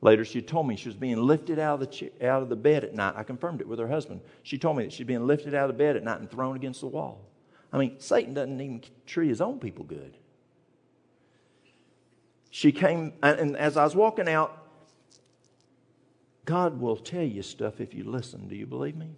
[0.00, 2.84] Later, she told me she was being lifted out of, the out of the bed
[2.84, 3.14] at night.
[3.16, 4.20] I confirmed it with her husband.
[4.44, 6.54] She told me that she'd been lifted out of the bed at night and thrown
[6.54, 7.24] against the wall.
[7.72, 10.16] I mean, Satan doesn't even treat his own people good.
[12.50, 14.56] She came, and as I was walking out,
[16.44, 18.48] God will tell you stuff if you listen.
[18.48, 19.10] Do you believe me?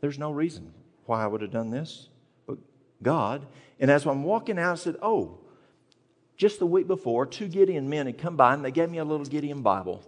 [0.00, 0.74] There's no reason
[1.06, 2.08] why I would have done this,
[2.46, 2.58] but
[3.02, 3.46] God.
[3.80, 5.38] And as I'm walking out, I said, Oh,
[6.36, 9.04] just the week before, two Gideon men had come by and they gave me a
[9.04, 10.02] little Gideon Bible.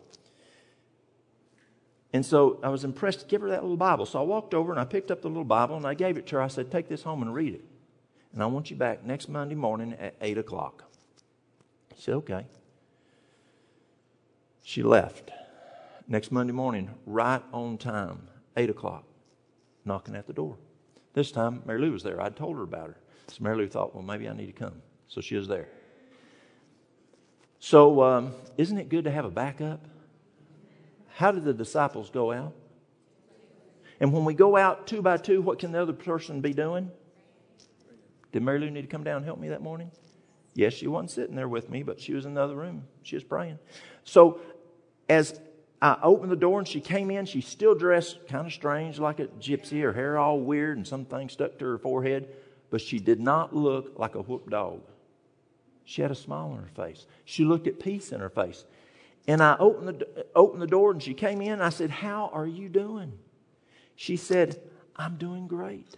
[2.12, 4.07] And so I was impressed to give her that little Bible.
[4.07, 6.27] So I walked over and I picked up the little Bible and I gave it
[6.29, 6.43] to her.
[6.43, 7.65] I said, Take this home and read it.
[8.33, 10.85] And I want you back next Monday morning at 8 o'clock.
[11.95, 12.47] She said, Okay.
[14.62, 15.31] She left
[16.09, 19.05] next Monday morning, right on time, 8 o'clock,
[19.85, 20.57] knocking at the door.
[21.12, 22.21] This time, Mary Lou was there.
[22.21, 22.97] I'd told her about her.
[23.29, 24.83] So Mary Lou thought, well, maybe I need to come.
[25.09, 25.69] So she was there.
[27.59, 29.85] So, um, isn't it good to have a backup?
[31.14, 32.55] How did the disciples go out?
[34.01, 36.90] And when we go out two by two, what can the other person be doing?
[38.33, 39.90] Did Mary Lou need to come down and help me that morning?
[40.55, 42.85] Yes, she wasn't sitting there with me, but she was in the other room.
[43.03, 43.59] She was praying.
[44.05, 44.40] So,
[45.09, 45.40] as
[45.81, 47.27] I opened the door and she came in.
[47.27, 51.29] She's still dressed kind of strange, like a gypsy, her hair all weird and something
[51.29, 52.29] stuck to her forehead,
[52.71, 54.81] but she did not look like a whooped dog.
[55.87, 57.07] She had a smile on her face.
[57.25, 58.64] She looked at peace in her face.
[59.29, 61.62] And I opened the, opened the door and she came in.
[61.62, 63.12] I said, How are you doing?
[63.94, 64.61] She said,
[64.96, 65.96] I'm doing great.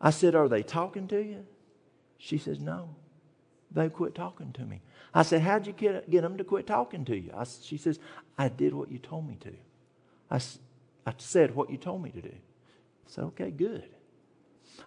[0.00, 1.44] I said, Are they talking to you?
[2.16, 2.94] She says, No.
[3.72, 4.80] They quit talking to me.
[5.12, 7.32] I said, How'd you get, get them to quit talking to you?
[7.36, 7.98] I, she says,
[8.38, 9.52] I did what you told me to.
[10.30, 10.40] I,
[11.06, 12.32] I said what you told me to do.
[12.32, 13.88] I said, Okay, good.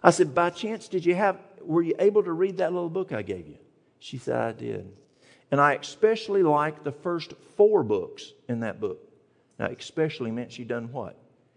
[0.02, 3.12] I said, By chance, did you have, were you able to read that little book
[3.12, 3.58] I gave you?
[3.98, 4.90] She said, I did.
[5.50, 8.98] And I especially liked the first four books in that book.
[9.58, 11.16] Now, especially meant she'd done what?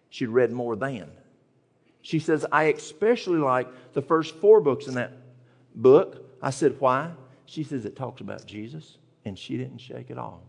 [0.09, 1.09] She'd read more than.
[2.01, 5.13] She says, I especially like the first four books in that
[5.73, 6.23] book.
[6.41, 7.11] I said, Why?
[7.45, 10.43] She says, It talks about Jesus, and she didn't shake at all.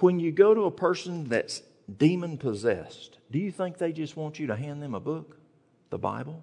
[0.00, 1.62] When you go to a person that's
[1.96, 5.38] demon possessed, do you think they just want you to hand them a book,
[5.90, 6.42] the Bible?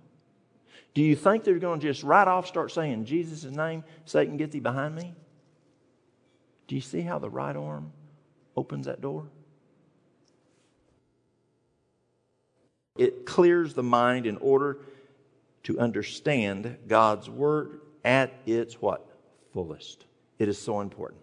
[0.94, 4.52] Do you think they're going to just right off start saying, Jesus' name, Satan, get
[4.52, 5.14] thee behind me?
[6.68, 7.92] Do you see how the right arm
[8.56, 9.28] opens that door?
[12.98, 14.80] It clears the mind in order
[15.64, 19.08] to understand God's word at its what?
[19.54, 20.06] Fullest.
[20.38, 21.22] It is so important.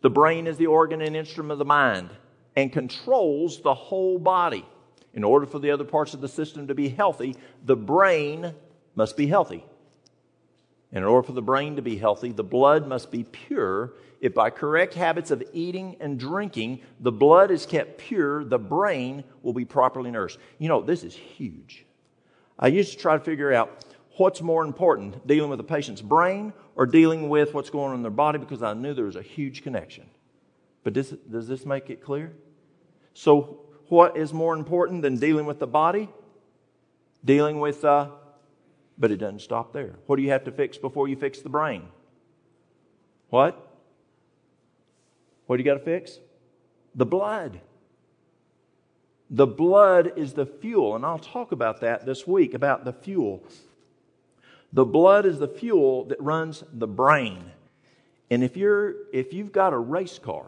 [0.00, 2.10] The brain is the organ and instrument of the mind
[2.56, 4.64] and controls the whole body.
[5.12, 8.54] In order for the other parts of the system to be healthy, the brain
[9.00, 9.64] must be healthy.
[10.92, 13.94] In order for the brain to be healthy, the blood must be pure.
[14.20, 19.24] If by correct habits of eating and drinking, the blood is kept pure, the brain
[19.42, 20.38] will be properly nourished.
[20.58, 21.86] You know, this is huge.
[22.58, 23.86] I used to try to figure out
[24.18, 28.02] what's more important, dealing with a patient's brain or dealing with what's going on in
[28.02, 30.10] their body because I knew there was a huge connection.
[30.84, 32.34] But does, does this make it clear?
[33.14, 36.10] So, what is more important than dealing with the body?
[37.24, 38.10] Dealing with, uh,
[39.00, 39.94] but it doesn't stop there.
[40.06, 41.88] What do you have to fix before you fix the brain?
[43.30, 43.66] What?
[45.46, 46.18] What do you got to fix?
[46.94, 47.60] The blood.
[49.30, 53.42] The blood is the fuel, and I'll talk about that this week about the fuel.
[54.72, 57.50] The blood is the fuel that runs the brain.
[58.28, 60.46] And if you're if you've got a race car,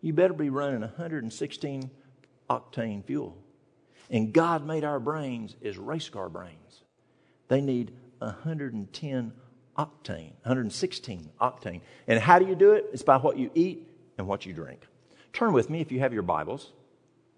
[0.00, 1.90] you better be running 116
[2.48, 3.36] octane fuel.
[4.10, 6.83] And God made our brains as race car brains.
[7.48, 9.32] They need 110
[9.76, 11.80] octane, 116 octane.
[12.06, 12.86] And how do you do it?
[12.92, 14.86] It's by what you eat and what you drink.
[15.32, 16.72] Turn with me if you have your Bibles.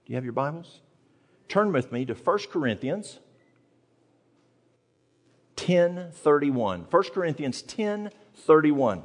[0.05, 0.81] Do you have your Bibles?
[1.49, 3.21] Turn with me to 1 Corinthians
[5.57, 6.87] 10:31.
[6.91, 9.05] 1 Corinthians 10:31.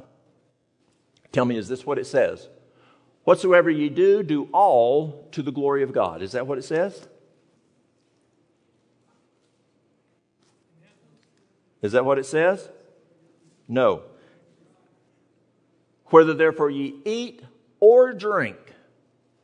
[1.32, 2.48] Tell me, is this what it says?
[3.24, 6.22] Whatsoever ye do, do all to the glory of God.
[6.22, 7.08] Is that what it says?
[11.82, 12.68] Is that what it says?
[13.68, 14.02] No.
[16.06, 17.42] Whether therefore ye eat
[17.80, 18.56] or drink,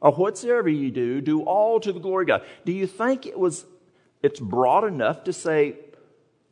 [0.00, 2.42] or whatsoever ye do, do all to the glory of God.
[2.64, 3.66] Do you think it was
[4.22, 5.76] it's broad enough to say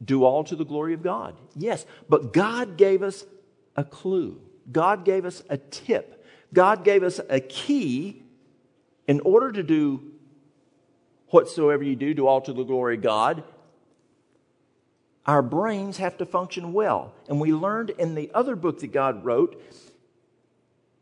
[0.05, 1.37] do all to the glory of God?
[1.55, 3.25] Yes, but God gave us
[3.77, 4.41] a clue.
[4.71, 6.25] God gave us a tip.
[6.53, 8.23] God gave us a key
[9.07, 10.03] in order to do
[11.29, 13.45] whatsoever you do, do all to the glory of God.
[15.27, 17.13] Our brains have to function well.
[17.29, 19.61] And we learned in the other book that God wrote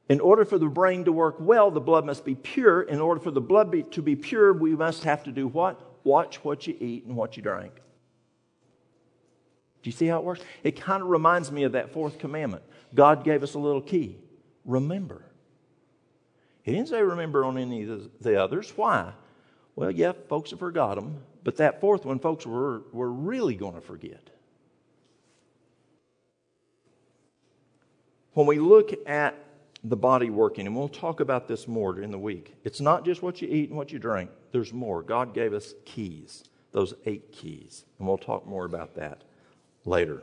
[0.09, 2.83] in order for the brain to work well, the blood must be pure.
[2.83, 5.81] In order for the blood be, to be pure, we must have to do what?
[6.05, 7.73] Watch what you eat and what you drink.
[9.83, 10.43] Do you see how it works?
[10.63, 12.63] It kind of reminds me of that fourth commandment.
[12.95, 14.19] God gave us a little key.
[14.65, 15.25] Remember.
[16.63, 18.73] He didn't say remember on any of the others.
[18.77, 19.13] Why?
[19.77, 23.75] Well, yeah, folks have forgot them, but that fourth one, folks were, were really going
[23.75, 24.31] to forget.
[28.35, 29.37] When we look at
[29.83, 33.23] the body working, and we'll talk about this more in the week, it's not just
[33.23, 35.03] what you eat and what you drink, there's more.
[35.03, 39.23] God gave us keys, those eight keys, and we'll talk more about that
[39.85, 40.23] later.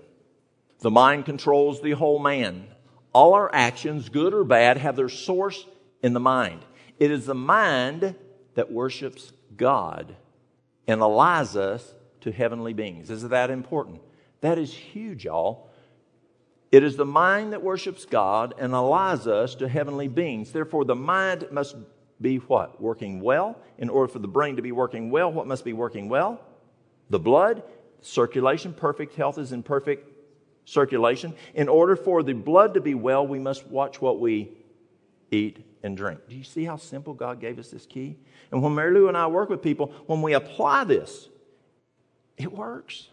[0.79, 2.67] The mind controls the whole man.
[3.13, 5.65] All our actions, good or bad, have their source
[6.01, 6.61] in the mind.
[6.97, 8.15] It is the mind
[8.55, 10.15] that worships God
[10.87, 13.09] and allies us to heavenly beings.
[13.09, 14.01] Is that important?
[14.41, 15.69] That is huge, y'all.
[16.71, 20.51] It is the mind that worships God and allies us to heavenly beings.
[20.51, 21.75] Therefore, the mind must
[22.21, 22.81] be what?
[22.81, 23.59] Working well.
[23.77, 26.39] In order for the brain to be working well, what must be working well?
[27.09, 27.63] The blood,
[28.01, 28.73] circulation.
[28.73, 30.07] Perfect health is in perfect
[30.65, 31.33] circulation.
[31.53, 34.51] In order for the blood to be well, we must watch what we
[35.31, 36.19] eat and drink.
[36.29, 38.17] Do you see how simple God gave us this key?
[38.51, 41.29] And when Mary Lou and I work with people, when we apply this,
[42.37, 43.07] it works.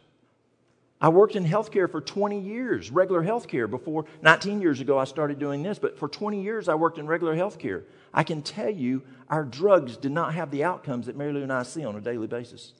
[1.00, 3.70] I worked in healthcare for 20 years, regular healthcare.
[3.70, 7.06] Before 19 years ago, I started doing this, but for 20 years, I worked in
[7.06, 7.84] regular healthcare.
[8.12, 11.52] I can tell you, our drugs did not have the outcomes that Mary Lou and
[11.52, 12.72] I see on a daily basis.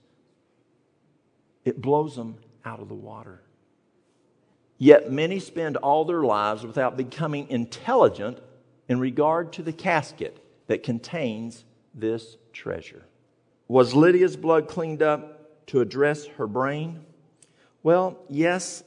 [1.65, 3.43] It blows them out of the water.
[4.79, 8.39] Yet many spend all their lives without becoming intelligent
[8.89, 13.05] in regard to the casket that contains this treasure.
[13.69, 15.39] Was Lydia's blood cleaned up?
[15.69, 17.05] to address her brain?
[17.83, 18.83] Well, yes,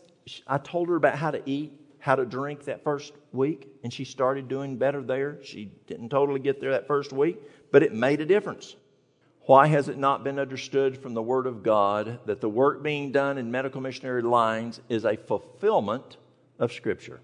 [0.45, 4.03] I told her about how to eat, how to drink that first week, and she
[4.03, 5.37] started doing better there.
[5.43, 7.39] She didn't totally get there that first week,
[7.71, 8.75] but it made a difference.
[9.41, 13.11] Why has it not been understood from the Word of God that the work being
[13.11, 16.17] done in medical missionary lines is a fulfillment
[16.59, 17.21] of Scripture?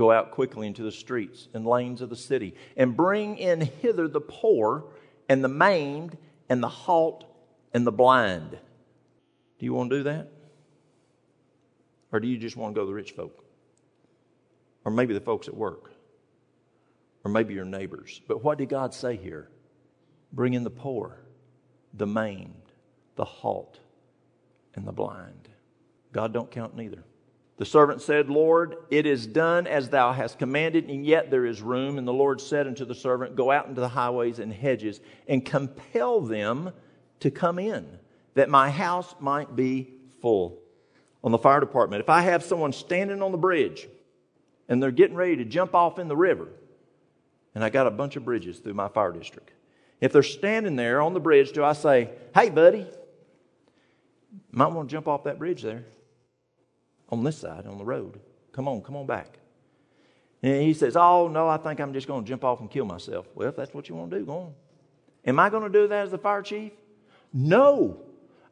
[0.00, 4.08] Go out quickly into the streets and lanes of the city and bring in hither
[4.08, 4.84] the poor
[5.28, 6.16] and the maimed
[6.48, 7.26] and the halt
[7.74, 8.52] and the blind.
[9.58, 10.28] Do you want to do that?
[12.12, 13.44] Or do you just want to go to the rich folk?
[14.86, 15.92] Or maybe the folks at work?
[17.22, 18.22] Or maybe your neighbors?
[18.26, 19.50] But what did God say here?
[20.32, 21.20] Bring in the poor,
[21.92, 22.72] the maimed,
[23.16, 23.78] the halt,
[24.74, 25.50] and the blind.
[26.10, 27.04] God don't count neither.
[27.60, 31.60] The servant said, Lord, it is done as thou hast commanded, and yet there is
[31.60, 31.98] room.
[31.98, 35.44] And the Lord said unto the servant, Go out into the highways and hedges and
[35.44, 36.72] compel them
[37.18, 37.86] to come in,
[38.32, 39.92] that my house might be
[40.22, 40.58] full.
[41.22, 43.86] On the fire department, if I have someone standing on the bridge
[44.70, 46.48] and they're getting ready to jump off in the river,
[47.54, 49.52] and I got a bunch of bridges through my fire district,
[50.00, 52.86] if they're standing there on the bridge, do I say, Hey, buddy,
[54.50, 55.84] might want to jump off that bridge there?
[57.10, 58.20] On this side, on the road.
[58.52, 59.38] Come on, come on back.
[60.42, 62.84] And he says, Oh, no, I think I'm just going to jump off and kill
[62.84, 63.26] myself.
[63.34, 64.54] Well, if that's what you want to do, go on.
[65.26, 66.72] Am I going to do that as the fire chief?
[67.32, 68.00] No.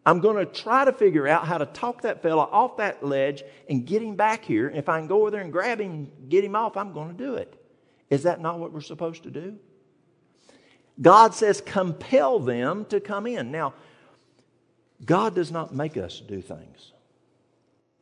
[0.04, 3.42] I'm going to try to figure out how to talk that fella off that ledge
[3.68, 4.70] and get him back here.
[4.70, 7.24] If I can go over there and grab him, get him off, I'm going to
[7.24, 7.62] do it.
[8.08, 9.58] Is that not what we're supposed to do?
[11.00, 13.50] God says, compel them to come in.
[13.50, 13.74] Now,
[15.04, 16.92] God does not make us do things.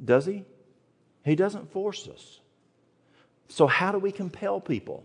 [0.02, 0.44] Does he?
[1.24, 2.40] He doesn't force us.
[3.48, 5.04] So, how do we compel people?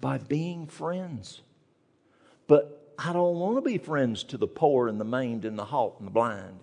[0.00, 1.42] By being friends.
[2.46, 5.64] But I don't want to be friends to the poor and the maimed and the
[5.64, 6.60] halt and the blind.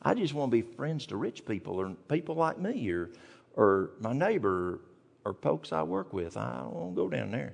[0.00, 3.10] I just want to be friends to rich people or people like me or,
[3.54, 4.80] or my neighbor
[5.24, 6.36] or folks I work with.
[6.36, 7.52] I don't want to go down there.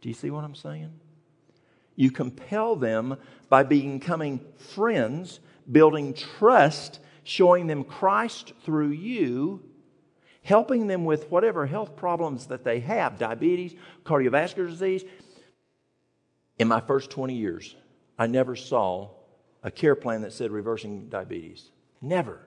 [0.00, 0.92] Do you see what I'm saying?
[1.94, 3.16] You compel them
[3.48, 9.62] by becoming friends building trust, showing them Christ through you,
[10.42, 15.04] helping them with whatever health problems that they have diabetes, cardiovascular disease.
[16.58, 17.76] In my first 20 years,
[18.18, 19.10] I never saw
[19.62, 21.70] a care plan that said reversing diabetes.
[22.00, 22.40] Never.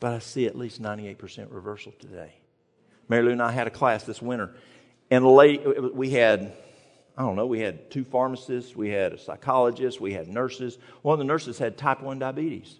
[0.00, 2.34] But I see at least 98% reversal today.
[3.08, 4.54] Mary Lou and I had a class this winter,
[5.10, 6.54] and late, we had
[7.16, 10.78] I don't know, we had two pharmacists, we had a psychologist, we had nurses.
[11.02, 12.78] One of the nurses had type 1 diabetes.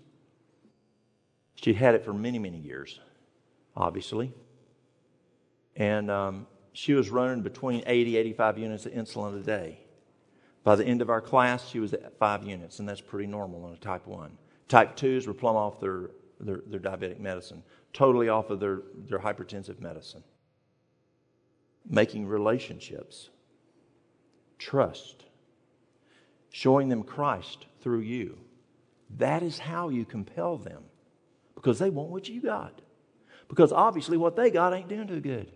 [1.57, 2.99] She'd had it for many, many years,
[3.77, 4.33] obviously.
[5.77, 9.79] And um, she was running between 80, 85 units of insulin a day.
[10.64, 13.64] By the end of our class, she was at five units, and that's pretty normal
[13.64, 14.38] on a type 1.
[14.68, 19.18] Type 2s were plumb off their, their, their diabetic medicine, totally off of their, their
[19.18, 20.23] hypertensive medicine.
[21.88, 23.29] Making relationships
[24.62, 25.25] trust,
[26.51, 28.38] showing them Christ through you.
[29.18, 30.85] That is how you compel them
[31.55, 32.81] because they want what you got.
[33.48, 35.53] Because obviously, what they got ain't doing too good.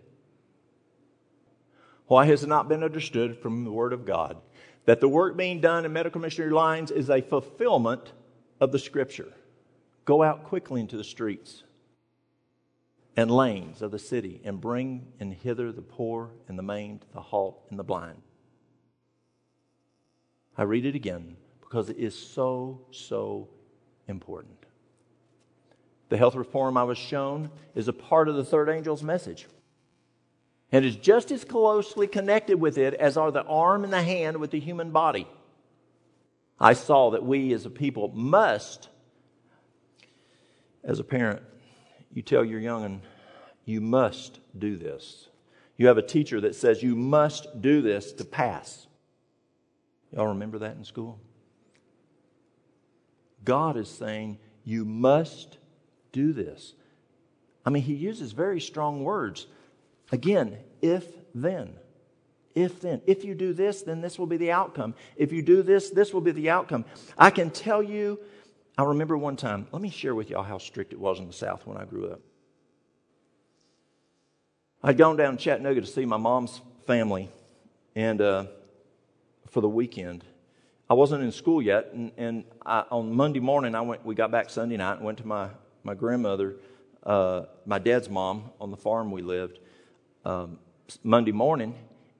[2.05, 4.37] Why has it not been understood from the Word of God
[4.85, 8.13] that the work being done in medical missionary lines is a fulfillment
[8.59, 9.33] of the Scripture?
[10.05, 11.63] Go out quickly into the streets
[13.15, 17.21] and lanes of the city and bring in hither the poor and the maimed, the
[17.21, 18.21] halt and the blind.
[20.57, 23.49] I read it again because it is so, so
[24.07, 24.57] important.
[26.09, 29.47] The health reform I was shown is a part of the third angel's message.
[30.71, 34.37] And is just as closely connected with it as are the arm and the hand
[34.37, 35.27] with the human body.
[36.59, 38.89] I saw that we as a people must,
[40.83, 41.41] as a parent,
[42.13, 43.01] you tell your young young'un,
[43.65, 45.27] you must do this.
[45.77, 48.86] You have a teacher that says you must do this to pass.
[50.13, 51.19] Y'all remember that in school?
[53.43, 55.57] God is saying, You must
[56.11, 56.73] do this.
[57.65, 59.47] I mean, he uses very strong words.
[60.11, 61.05] Again, if
[61.35, 61.75] then.
[62.55, 63.01] If then.
[63.05, 64.95] If you do this, then this will be the outcome.
[65.15, 66.85] If you do this, this will be the outcome.
[67.17, 68.19] I can tell you,
[68.77, 71.33] I remember one time, let me share with y'all how strict it was in the
[71.33, 72.21] South when I grew up.
[74.81, 77.29] I'd gone down to Chattanooga to see my mom's family,
[77.95, 78.45] and uh,
[79.57, 80.23] for the weekend.
[80.87, 84.05] I wasn't in school yet, and, and I, on Monday morning, I went.
[84.05, 85.49] We got back Sunday night and went to my
[85.83, 86.57] my grandmother,
[87.03, 89.57] uh, my dad's mom, on the farm we lived.
[90.25, 90.59] Um,
[91.01, 91.73] Monday morning,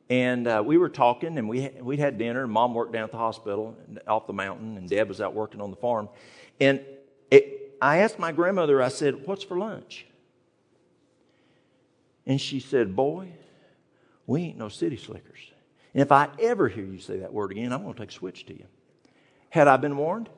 [0.10, 2.42] And uh, we were talking, and we we'd had dinner.
[2.42, 3.78] And Mom worked down at the hospital
[4.08, 6.10] off the mountain, and Dad was out working on the farm.
[6.60, 6.82] And
[7.30, 8.82] it, I asked my grandmother.
[8.82, 10.08] I said, "What's for lunch?"
[12.26, 13.28] And she said, "Boy,
[14.26, 15.52] we ain't no city slickers.
[15.98, 18.14] And if I ever hear you say that word again, I'm going to take a
[18.14, 18.66] switch to you."
[19.50, 20.30] Had I been warned?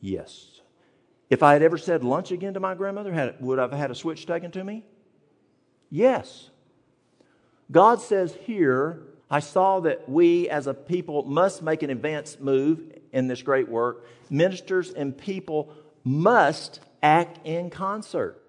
[0.00, 0.62] Yes.
[1.28, 3.90] If I had ever said lunch again to my grandmother, had, would I have had
[3.90, 4.86] a switch taken to me?
[5.90, 6.48] Yes.
[7.70, 12.80] God says here, I saw that we as a people must make an advance move
[13.12, 14.06] in this great work.
[14.30, 15.74] Ministers and people
[16.04, 18.42] must act in concert.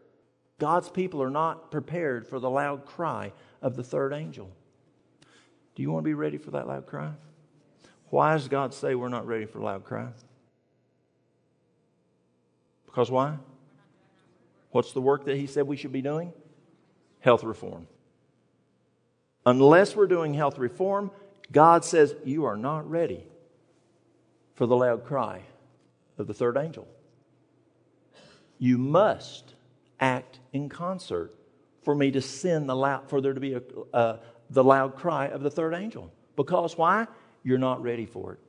[0.60, 4.50] God's people are not prepared for the loud cry of the third angel.
[5.76, 7.12] Do you want to be ready for that loud cry?
[8.10, 10.10] Why does God say we're not ready for loud cry?
[12.86, 13.38] Because why?
[14.72, 16.32] What's the work that He said we should be doing?
[17.22, 17.88] Health reform.
[19.46, 21.12] Unless we're doing health reform,
[21.52, 23.26] God says you are not ready
[24.56, 25.42] for the loud cry
[26.18, 26.88] of the third angel.
[28.60, 29.54] You must
[30.00, 31.34] act in concert
[31.84, 33.62] for me to send the loud, for there to be a,
[33.94, 34.18] uh,
[34.50, 36.12] the loud cry of the third angel.
[36.36, 37.08] Because why?
[37.44, 38.40] You're not ready for it.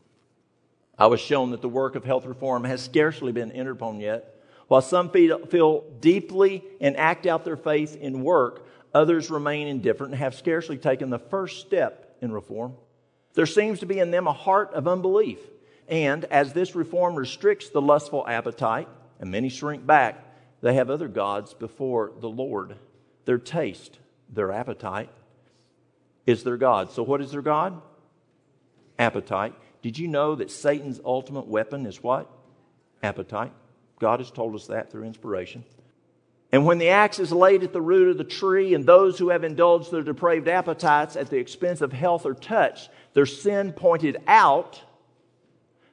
[0.99, 4.31] I was shown that the work of health reform has scarcely been entered upon yet.
[4.69, 8.65] While some feel deeply and act out their faith in work,
[8.95, 12.75] Others remain indifferent and have scarcely taken the first step in reform.
[13.35, 15.41] There seems to be in them a heart of unbelief.
[15.89, 18.89] And as this reform restricts the lustful appetite,
[19.19, 20.25] and many shrink back,
[20.63, 22.77] they have other gods before the Lord.
[23.25, 25.11] Their taste, their appetite,
[26.27, 26.91] is their God.
[26.91, 27.81] So, what is their God?
[28.99, 29.55] Appetite.
[29.83, 32.31] Did you know that Satan's ultimate weapon is what?
[33.03, 33.53] Appetite.
[33.99, 35.65] God has told us that through inspiration.
[36.53, 39.31] And when the axe is laid at the root of the tree, and those who
[39.31, 44.19] have indulged their depraved appetites at the expense of health are touched, their sin pointed
[44.27, 44.81] out,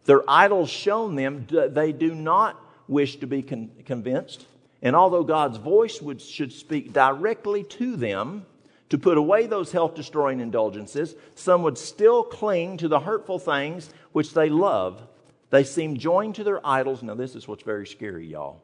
[0.05, 4.45] their idols shown them, they do not wish to be con- convinced.
[4.81, 8.45] And although God's voice would, should speak directly to them
[8.91, 13.89] to put away those health destroying indulgences, some would still cling to the hurtful things
[14.11, 15.01] which they love.
[15.49, 17.01] They seem joined to their idols.
[17.01, 18.61] Now, this is what's very scary, y'all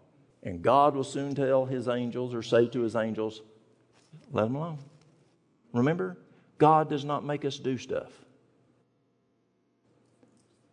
[0.47, 3.41] and God will soon tell his angels or say to his angels,
[4.31, 4.77] let them alone.
[5.73, 6.17] Remember,
[6.57, 8.11] God does not make us do stuff.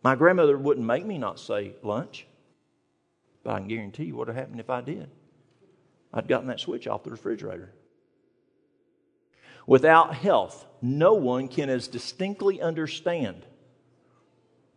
[0.01, 2.25] My grandmother wouldn't make me not say lunch,
[3.43, 5.09] but I can guarantee you what would happen if I did.
[6.13, 7.73] I'd gotten that switch off the refrigerator.
[9.67, 13.45] Without health, no one can as distinctly understand.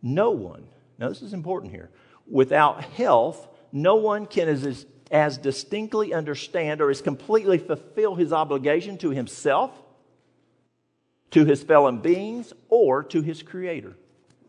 [0.01, 0.67] No one.
[0.97, 1.89] Now, this is important here.
[2.27, 8.97] Without health, no one can as, as distinctly understand or as completely fulfill his obligation
[8.99, 9.71] to himself,
[11.31, 13.95] to his fellow beings, or to his creator.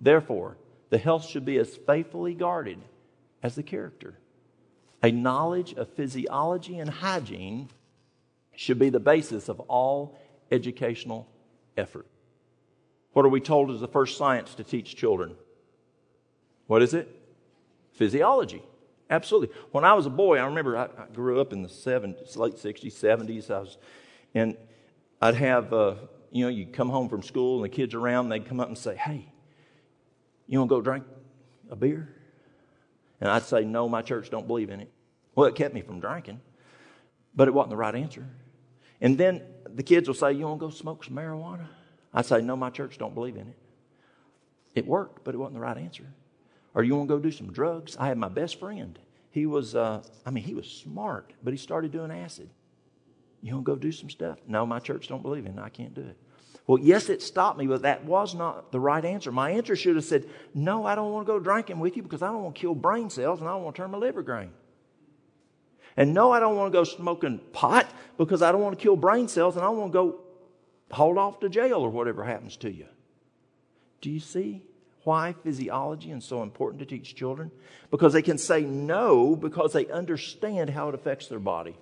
[0.00, 0.56] Therefore,
[0.88, 2.78] the health should be as faithfully guarded
[3.42, 4.14] as the character.
[5.02, 7.68] A knowledge of physiology and hygiene
[8.54, 10.18] should be the basis of all
[10.50, 11.28] educational
[11.76, 12.06] effort.
[13.12, 15.34] What are we told is the first science to teach children?
[16.66, 17.08] What is it?
[17.92, 18.62] Physiology.
[19.10, 19.54] Absolutely.
[19.72, 22.54] When I was a boy, I remember I, I grew up in the 70s, late
[22.54, 23.50] 60s, 70s.
[23.50, 23.76] I was,
[24.34, 24.56] and
[25.20, 25.94] I'd have, uh,
[26.30, 28.78] you know, you'd come home from school and the kids around, they'd come up and
[28.78, 29.32] say, Hey,
[30.46, 31.04] you want to go drink
[31.70, 32.14] a beer?
[33.20, 34.92] And I'd say, No, my church don't believe in it.
[35.34, 36.40] Well, it kept me from drinking,
[37.34, 38.28] but it wasn't the right answer.
[39.00, 39.42] And then
[39.74, 41.66] the kids will say, You want to go smoke some marijuana?
[42.12, 43.56] I'd say, No, my church don't believe in it.
[44.74, 46.06] It worked, but it wasn't the right answer.
[46.74, 47.96] Or you want to go do some drugs?
[47.98, 48.98] I had my best friend.
[49.30, 52.50] He was, uh, I mean, he was smart, but he started doing acid.
[53.42, 54.38] You want to go do some stuff?
[54.46, 55.62] No, my church don't believe in it.
[55.62, 56.16] I can't do it.
[56.66, 59.32] Well, yes, it stopped me, but that was not the right answer.
[59.32, 62.22] My answer should have said, No, I don't want to go drinking with you because
[62.22, 64.22] I don't want to kill brain cells and I don't want to turn my liver
[64.22, 64.50] green.
[65.96, 68.96] And no, I don't want to go smoking pot because I don't want to kill
[68.96, 70.20] brain cells and I want to go
[70.90, 72.86] hold off to jail or whatever happens to you.
[74.00, 74.62] Do you see?
[75.04, 77.50] Why physiology is so important to teach children?
[77.90, 81.76] Because they can say no because they understand how it affects their body.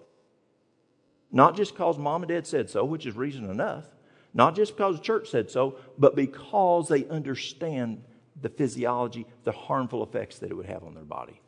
[1.30, 3.86] Not just because mom and dad said so, which is reason enough.
[4.32, 8.04] Not just because the church said so, but because they understand
[8.40, 11.40] the physiology, the harmful effects that it would have on their body.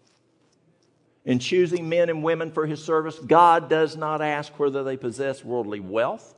[1.31, 5.45] In choosing men and women for his service, God does not ask whether they possess
[5.45, 6.35] worldly wealth,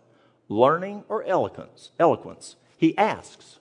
[0.51, 1.93] learning, or eloquence.
[1.99, 2.57] eloquence.
[2.77, 3.59] He asks,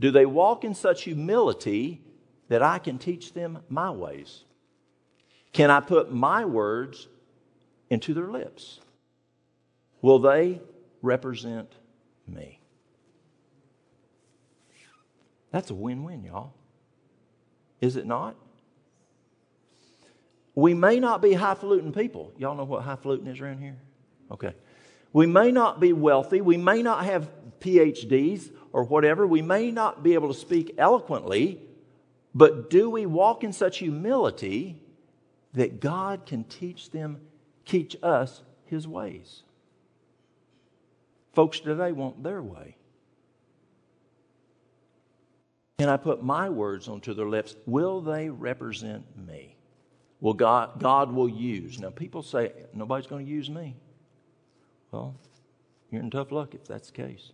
[0.00, 2.00] do they walk in such humility
[2.48, 4.44] that I can teach them my ways?
[5.52, 7.08] Can I put my words
[7.90, 8.80] into their lips?
[10.00, 10.62] Will they
[11.02, 11.74] represent
[12.26, 12.58] me?
[15.50, 16.54] That's a win win, y'all.
[17.82, 18.34] Is it not?
[20.54, 22.32] We may not be highfalutin people.
[22.38, 23.76] Y'all know what highfalutin is around here?
[24.30, 24.54] Okay.
[25.12, 26.40] We may not be wealthy.
[26.40, 27.28] We may not have
[27.60, 29.26] PhDs or whatever.
[29.26, 31.60] We may not be able to speak eloquently.
[32.34, 34.80] But do we walk in such humility
[35.54, 37.20] that God can teach them,
[37.64, 39.42] teach us his ways?
[41.32, 42.76] Folks today want their way.
[45.78, 47.56] Can I put my words onto their lips?
[47.66, 49.53] Will they represent me?
[50.24, 51.78] Will God, God will use.
[51.78, 53.76] Now, people say, nobody's going to use me.
[54.90, 55.14] Well,
[55.90, 57.32] you're in tough luck if that's the case.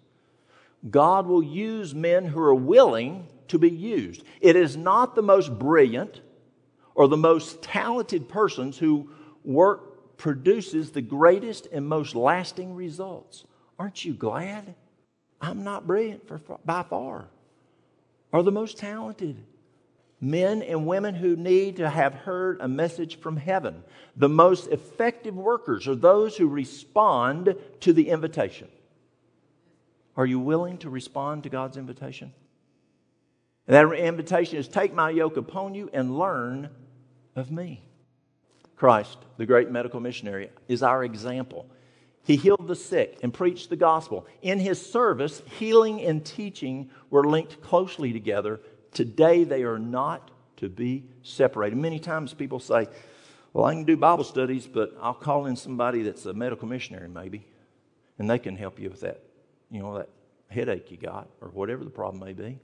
[0.91, 4.25] God will use men who are willing to be used.
[4.41, 6.21] It is not the most brilliant
[6.97, 9.09] or the most talented persons who
[9.45, 13.45] work produces the greatest and most lasting results.
[13.79, 14.75] Aren't you glad?
[15.41, 17.29] I'm not brilliant for, by far
[18.33, 19.37] are the most talented.
[20.21, 23.83] Men and women who need to have heard a message from heaven.
[24.17, 28.69] The most effective workers are those who respond to the invitation.
[30.17, 32.35] Are you willing to respond to God's invitation?
[33.67, 36.69] And that invitation is take my yoke upon you and learn
[37.37, 37.83] of me.
[38.77, 41.67] Christ, the great medical missionary, is our example.
[42.25, 44.27] He healed the sick and preached the gospel.
[44.43, 48.61] In his service, healing and teaching were linked closely together.
[48.93, 51.77] Today, they are not to be separated.
[51.77, 52.87] Many times people say,
[53.53, 57.09] Well, I can do Bible studies, but I'll call in somebody that's a medical missionary,
[57.09, 57.47] maybe,
[58.19, 59.23] and they can help you with that,
[59.71, 60.09] you know, that
[60.49, 62.59] headache you got or whatever the problem may be.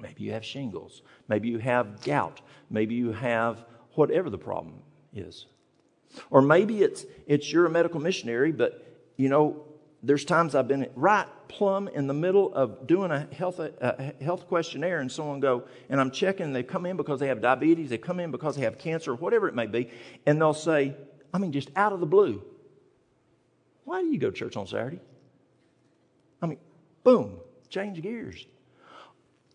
[0.00, 1.02] Maybe you have shingles.
[1.28, 2.40] Maybe you have gout.
[2.70, 3.64] Maybe you have
[3.94, 4.82] whatever the problem
[5.14, 5.46] is.
[6.30, 8.82] Or maybe it's, it's you're a medical missionary, but
[9.16, 9.64] you know,
[10.02, 14.46] there's times I've been right plumb in the middle of doing a health, a health
[14.46, 17.98] questionnaire, and someone go, and I'm checking, they come in because they have diabetes, they
[17.98, 19.90] come in because they have cancer, whatever it may be,
[20.26, 20.94] and they'll say,
[21.32, 22.42] I mean, just out of the blue,
[23.84, 25.00] why do you go to church on Saturday?
[26.42, 26.58] I mean,
[27.04, 27.38] boom,
[27.68, 28.46] change gears.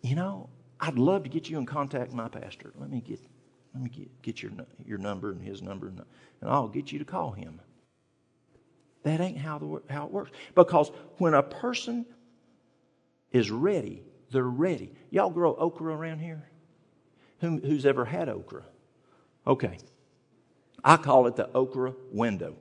[0.02, 2.74] You know, I'd love to get you in contact with my pastor.
[2.78, 3.20] Let me get
[3.74, 4.52] let me get, get your,
[4.86, 6.02] your number and his number, and,
[6.42, 7.62] and I'll get you to call him.
[9.04, 10.32] That ain't how, the, how it works.
[10.56, 12.06] Because when a person
[13.32, 14.94] is ready, they're ready.
[15.10, 16.50] Y'all grow okra around here?
[17.40, 18.64] Who, who's ever had okra?
[19.48, 19.78] Okay.
[20.84, 22.56] I call it the okra window.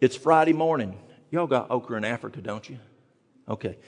[0.00, 0.98] It's Friday morning.
[1.30, 2.78] Y'all got okra in Africa, don't you?
[3.48, 3.78] Okay.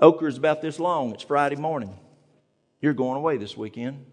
[0.00, 1.12] Okra is about this long.
[1.12, 1.94] It's Friday morning.
[2.80, 4.06] You're going away this weekend,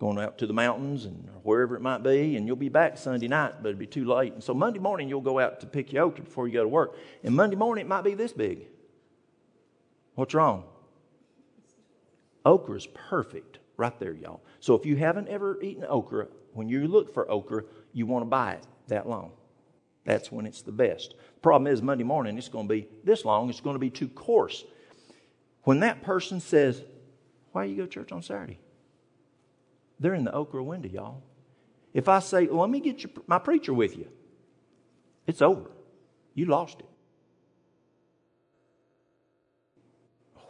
[0.00, 3.28] going out to the mountains and wherever it might be, and you'll be back Sunday
[3.28, 4.32] night, but it'll be too late.
[4.32, 6.68] And so Monday morning, you'll go out to pick your okra before you go to
[6.68, 6.96] work.
[7.22, 8.66] And Monday morning, it might be this big.
[10.14, 10.64] What's wrong?
[12.46, 14.40] Okra is perfect right there, y'all.
[14.58, 18.28] So if you haven't ever eaten okra, when you look for okra, you want to
[18.28, 19.32] buy it that long.
[20.06, 21.14] That's when it's the best.
[21.42, 24.08] Problem is, Monday morning, it's going to be this long, it's going to be too
[24.08, 24.64] coarse.
[25.64, 26.82] When that person says,
[27.52, 28.60] why you go to church on Saturday?
[30.00, 31.22] They're in the okra window, y'all.
[31.92, 34.08] If I say, well, let me get your, my preacher with you,
[35.26, 35.70] it's over.
[36.34, 36.86] You lost it.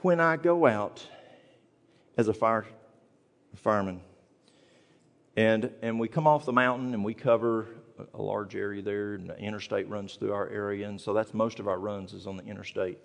[0.02, 1.04] When I go out
[2.16, 2.66] as a fire
[3.56, 4.00] fireman,
[5.36, 7.66] and, and we come off the mountain and we cover
[8.14, 11.58] a large area there, and the interstate runs through our area, and so that's most
[11.58, 12.98] of our runs is on the interstate.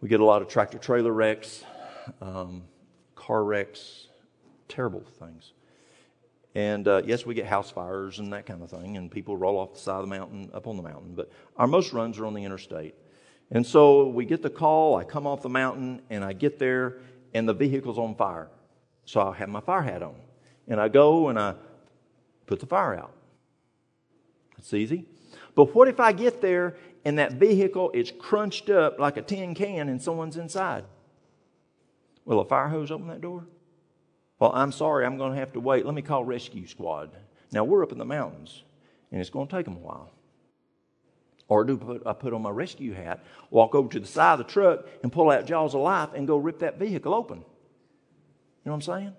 [0.00, 1.62] We get a lot of tractor trailer wrecks.
[2.20, 2.64] Um,
[3.14, 4.08] car wrecks,
[4.72, 5.52] terrible things.
[6.54, 9.58] And uh, yes, we get house fires and that kind of thing, and people roll
[9.58, 11.14] off the side of the mountain, up on the mountain.
[11.14, 12.94] But our most runs are on the interstate.
[13.50, 16.98] And so we get the call, I come off the mountain, and I get there,
[17.34, 18.48] and the vehicle's on fire.
[19.04, 20.14] So I have my fire hat on.
[20.68, 21.54] And I go and I
[22.46, 23.12] put the fire out.
[24.58, 25.06] It's easy.
[25.54, 29.54] But what if I get there and that vehicle is crunched up like a tin
[29.54, 30.84] can and someone's inside?
[32.24, 33.46] Will a fire hose open that door?
[34.42, 35.86] Well, I'm sorry, I'm going to have to wait.
[35.86, 37.10] Let me call rescue squad.
[37.52, 38.64] Now, we're up in the mountains,
[39.12, 40.10] and it's going to take them a while.
[41.46, 44.52] Or do I put on my rescue hat, walk over to the side of the
[44.52, 47.38] truck, and pull out jaws of life and go rip that vehicle open?
[47.38, 47.44] You
[48.64, 49.12] know what I'm saying?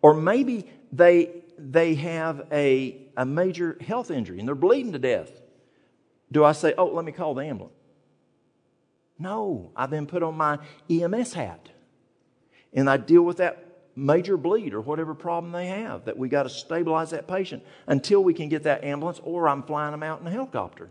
[0.00, 5.30] Or maybe they, they have a, a major health injury and they're bleeding to death.
[6.32, 7.76] Do I say, oh, let me call the ambulance?
[9.18, 11.68] No, I then put on my EMS hat
[12.72, 13.65] and I deal with that
[13.96, 18.22] major bleed or whatever problem they have that we got to stabilize that patient until
[18.22, 20.90] we can get that ambulance or I'm flying them out in a helicopter.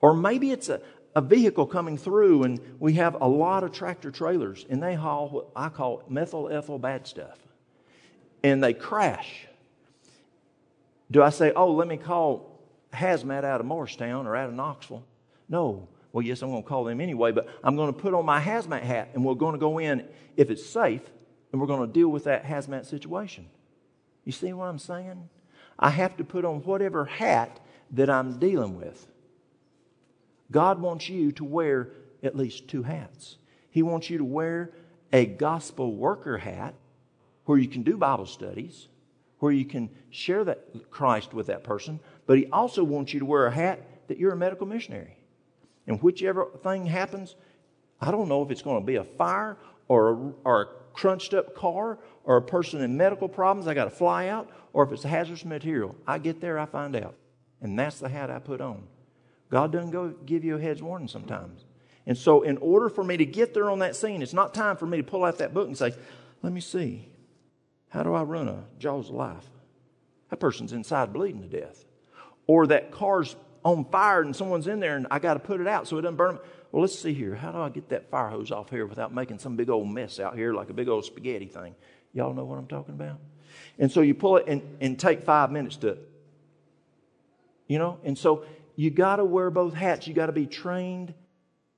[0.00, 0.80] Or maybe it's a,
[1.14, 5.28] a vehicle coming through, and we have a lot of tractor trailers, and they haul
[5.28, 7.38] what I call methyl ethyl bad stuff.
[8.42, 9.46] And they crash.
[11.10, 12.60] Do I say, oh, let me call
[12.92, 15.04] hazmat out of Morristown or out of Knoxville?
[15.48, 15.88] No.
[16.12, 18.40] Well, yes, I'm going to call them anyway, but I'm going to put on my
[18.40, 20.06] hazmat hat and we're going to go in
[20.36, 21.02] if it's safe
[21.52, 23.46] and we're going to deal with that hazmat situation.
[24.24, 25.28] You see what I'm saying?
[25.78, 27.60] I have to put on whatever hat
[27.92, 29.06] that I'm dealing with.
[30.50, 31.90] God wants you to wear
[32.22, 33.36] at least two hats.
[33.70, 34.72] He wants you to wear
[35.12, 36.74] a gospel worker hat
[37.44, 38.88] where you can do Bible studies,
[39.38, 43.26] where you can share that Christ with that person, but he also wants you to
[43.26, 45.16] wear a hat that you're a medical missionary.
[45.86, 47.36] And whichever thing happens,
[48.00, 50.66] I don't know if it's going to be a fire or a, or a
[50.98, 54.82] crunched up car or a person in medical problems, I got to fly out, or
[54.82, 55.94] if it's hazardous material.
[56.08, 57.14] I get there, I find out.
[57.60, 58.82] And that's the hat I put on.
[59.48, 61.64] God doesn't go give you a head's warning sometimes.
[62.04, 64.76] And so, in order for me to get there on that scene, it's not time
[64.76, 65.94] for me to pull out that book and say,
[66.42, 67.08] Let me see.
[67.90, 69.46] How do I run a Jaws of Life?
[70.30, 71.84] That person's inside bleeding to death.
[72.46, 73.36] Or that car's
[73.68, 76.02] on fire and someone's in there and I got to put it out so it
[76.02, 76.38] doesn't burn.
[76.72, 77.34] Well, let's see here.
[77.34, 80.20] How do I get that fire hose off here without making some big old mess
[80.20, 81.74] out here like a big old spaghetti thing?
[82.12, 83.18] Y'all know what I'm talking about?
[83.78, 85.98] And so you pull it and, and take five minutes to,
[87.66, 87.98] you know?
[88.04, 88.44] And so
[88.76, 90.06] you got to wear both hats.
[90.06, 91.14] You got to be trained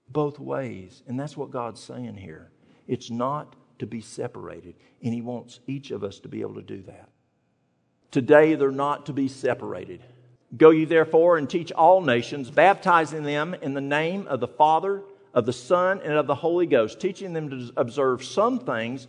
[0.08, 1.02] both ways.
[1.06, 2.50] And that's what God's saying here.
[2.86, 4.74] It's not to be separated.
[5.02, 7.08] And He wants each of us to be able to do that.
[8.10, 10.02] Today, they're not to be separated.
[10.56, 15.02] Go ye therefore and teach all nations, baptizing them in the name of the Father,
[15.32, 19.06] of the Son, and of the Holy Ghost, teaching them to observe some things.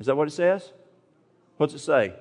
[0.00, 0.72] Is that what it says?
[1.58, 2.14] What's it say?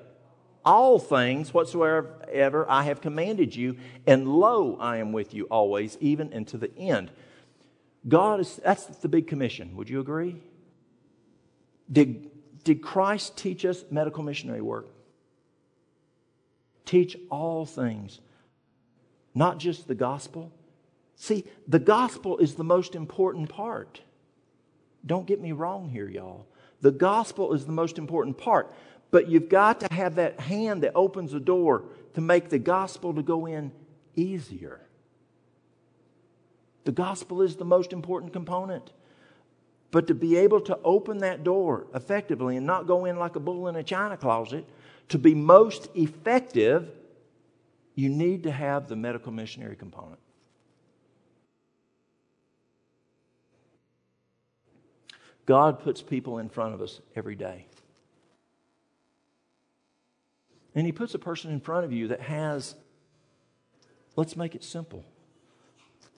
[0.63, 6.31] All things whatsoever I have commanded you, and lo, I am with you always, even
[6.33, 7.09] unto the end.
[8.07, 9.75] God is, that's the big commission.
[9.77, 10.35] Would you agree?
[11.91, 12.29] Did,
[12.63, 14.87] did Christ teach us medical missionary work?
[16.85, 18.19] Teach all things
[19.33, 20.51] not just the gospel.
[21.15, 24.01] See, the gospel is the most important part.
[25.05, 26.45] Don't get me wrong here, y'all.
[26.81, 28.73] The gospel is the most important part,
[29.11, 33.13] but you've got to have that hand that opens the door to make the gospel
[33.13, 33.71] to go in
[34.15, 34.81] easier.
[36.85, 38.91] The gospel is the most important component.
[39.91, 43.39] But to be able to open that door effectively and not go in like a
[43.39, 44.65] bull in a china closet,
[45.09, 46.91] to be most effective,
[47.99, 50.19] you need to have the medical missionary component.
[55.45, 57.65] God puts people in front of us every day.
[60.73, 62.75] And He puts a person in front of you that has,
[64.15, 65.03] let's make it simple.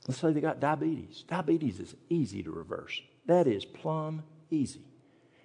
[0.07, 1.23] Let's say they got diabetes.
[1.27, 4.21] Diabetes is easy to reverse, that is plumb
[4.51, 4.82] easy.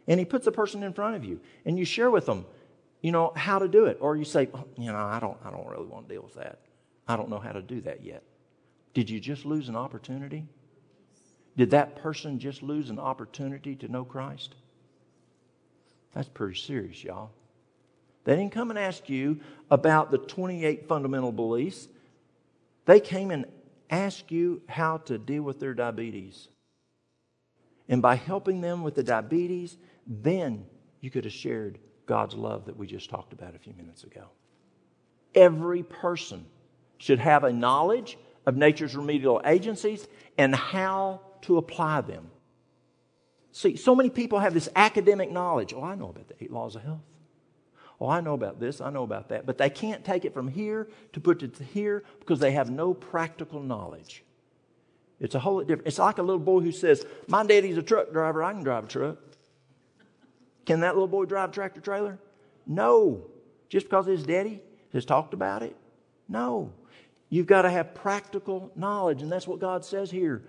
[0.07, 2.45] And He puts a person in front of you, and you share with them,
[3.01, 3.99] you know, how to do it.
[4.01, 6.35] Or you say, oh, you know, I don't, I don't really want to deal with
[6.35, 6.61] that.
[7.07, 8.23] I don't know how to do that yet.
[8.95, 10.47] Did you just lose an opportunity?
[11.57, 14.55] Did that person just lose an opportunity to know Christ?
[16.13, 17.31] That's pretty serious, y'all.
[18.25, 19.41] They didn't come and ask you
[19.71, 21.89] about the 28 fundamental beliefs.
[22.87, 23.47] They came and
[23.91, 26.49] asked you how to deal with their diabetes.
[27.89, 29.77] And by helping them with the diabetes,
[30.07, 30.67] then
[31.01, 34.25] you could have shared God's love that we just talked about a few minutes ago.
[35.35, 36.47] Every person
[36.99, 40.07] should have a knowledge of nature's remedial agencies
[40.39, 42.31] and how to apply them.
[43.53, 45.75] See, so many people have this academic knowledge.
[45.75, 47.01] Oh, I know about the eight laws of health.
[48.01, 49.47] Oh, I know about this, I know about that.
[49.47, 52.71] But they can't take it from here to put it to here because they have
[52.71, 54.23] no practical knowledge.
[55.19, 55.87] It's a whole different.
[55.87, 58.85] It's like a little boy who says, My daddy's a truck driver, I can drive
[58.85, 59.17] a truck.
[60.67, 62.19] Can that little boy drive a tractor trailer?
[62.67, 63.23] No.
[63.69, 64.61] Just because his daddy
[64.93, 65.75] has talked about it?
[66.29, 66.73] No.
[67.29, 70.43] You've got to have practical knowledge, and that's what God says here.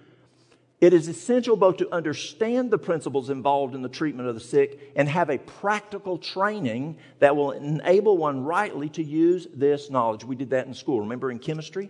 [0.79, 4.91] It is essential both to understand the principles involved in the treatment of the sick
[4.95, 10.23] and have a practical training that will enable one rightly to use this knowledge.
[10.23, 10.99] We did that in school.
[10.99, 11.89] Remember in chemistry?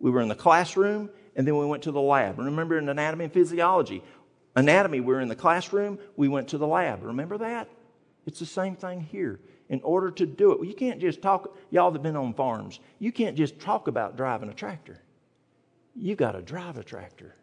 [0.00, 2.38] We were in the classroom and then we went to the lab.
[2.38, 4.02] Remember in anatomy and physiology?
[4.56, 7.02] Anatomy, we were in the classroom, we went to the lab.
[7.04, 7.68] Remember that?
[8.26, 9.40] It's the same thing here.
[9.68, 12.80] In order to do it, you can't just talk, y'all that have been on farms,
[12.98, 15.00] you can't just talk about driving a tractor.
[15.94, 17.36] You've got to drive a tractor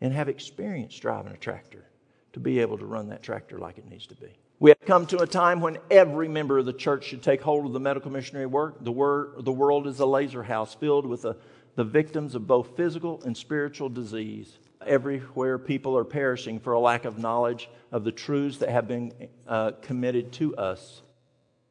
[0.00, 1.86] and have experience driving a tractor
[2.34, 4.28] to be able to run that tractor like it needs to be.
[4.58, 7.66] We have come to a time when every member of the church should take hold
[7.66, 8.84] of the medical missionary work.
[8.84, 8.92] The,
[9.40, 13.88] the world is a lazar house filled with the victims of both physical and spiritual
[13.88, 18.88] disease Everywhere people are perishing for a lack of knowledge of the truths that have
[18.88, 19.12] been
[19.46, 21.02] uh, committed to us.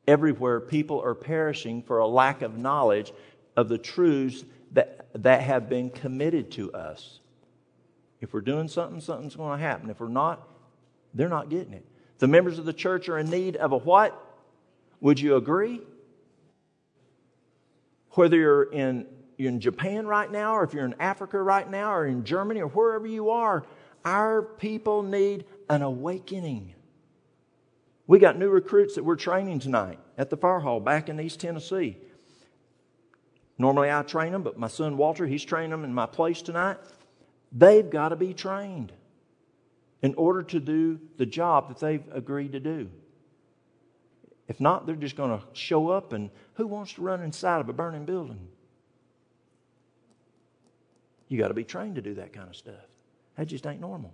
[0.08, 3.14] Everywhere people are perishing for a lack of knowledge
[3.56, 7.20] of the truths that, that have been committed to us.
[8.20, 9.90] If we're doing something, something's going to happen.
[9.90, 10.48] If we're not,
[11.14, 11.86] they're not getting it.
[12.20, 14.20] The members of the church are in need of a what?
[15.00, 15.82] Would you agree?
[18.12, 19.08] Whether you're in,
[19.42, 22.62] you're in Japan right now, or if you're in Africa right now, or in Germany,
[22.62, 23.66] or wherever you are,
[24.06, 26.76] our people need an awakening.
[28.06, 31.40] We got new recruits that we're training tonight at the fire hall back in East
[31.40, 31.98] Tennessee.
[33.58, 36.78] Normally I train them, but my son Walter, he's training them in my place tonight.
[37.52, 38.92] They've got to be trained
[40.02, 42.90] in order to do the job that they've agreed to do.
[44.48, 47.70] If not, they're just going to show up, and who wants to run inside of
[47.70, 48.48] a burning building?
[51.32, 52.84] You got to be trained to do that kind of stuff.
[53.38, 54.14] That just ain't normal.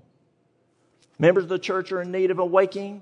[1.17, 3.01] Members of the church are in need of awakening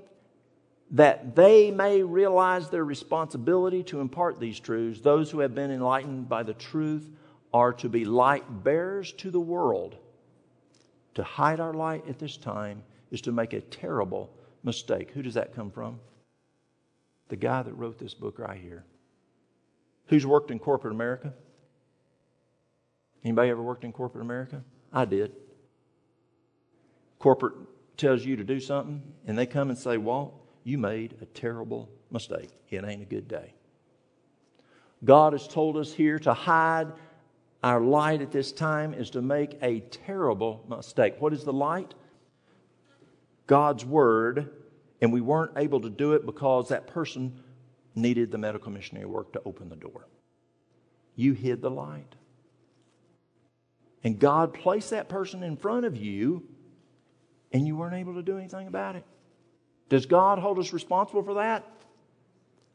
[0.92, 5.02] that they may realize their responsibility to impart these truths.
[5.02, 7.12] Those who have been enlightened by the truth
[7.54, 9.98] are to be light bearers to the world.
[11.16, 14.32] To hide our light at this time is to make a terrible
[14.64, 15.12] mistake.
[15.12, 16.00] Who does that come from?
[17.28, 18.86] The guy that wrote this book right here.
[20.06, 21.34] Who's worked in corporate America?
[23.26, 24.64] Anybody ever worked in corporate America?
[24.94, 25.34] I did.
[27.18, 27.56] Corporate
[27.98, 31.90] tells you to do something, and they come and say, Walt, you made a terrible
[32.12, 32.52] mistake.
[32.70, 33.56] It ain't a good day.
[35.04, 36.94] God has told us here to hide
[37.64, 41.16] our light at this time is to make a terrible mistake.
[41.18, 41.96] What is the light?
[43.48, 44.52] God's Word,
[45.02, 47.42] and we weren't able to do it because that person
[47.96, 50.08] needed the medical missionary work to open the door.
[51.16, 52.14] You hid the light.
[54.06, 56.44] And God placed that person in front of you,
[57.52, 59.04] and you weren't able to do anything about it.
[59.90, 61.66] Does God hold us responsible for that?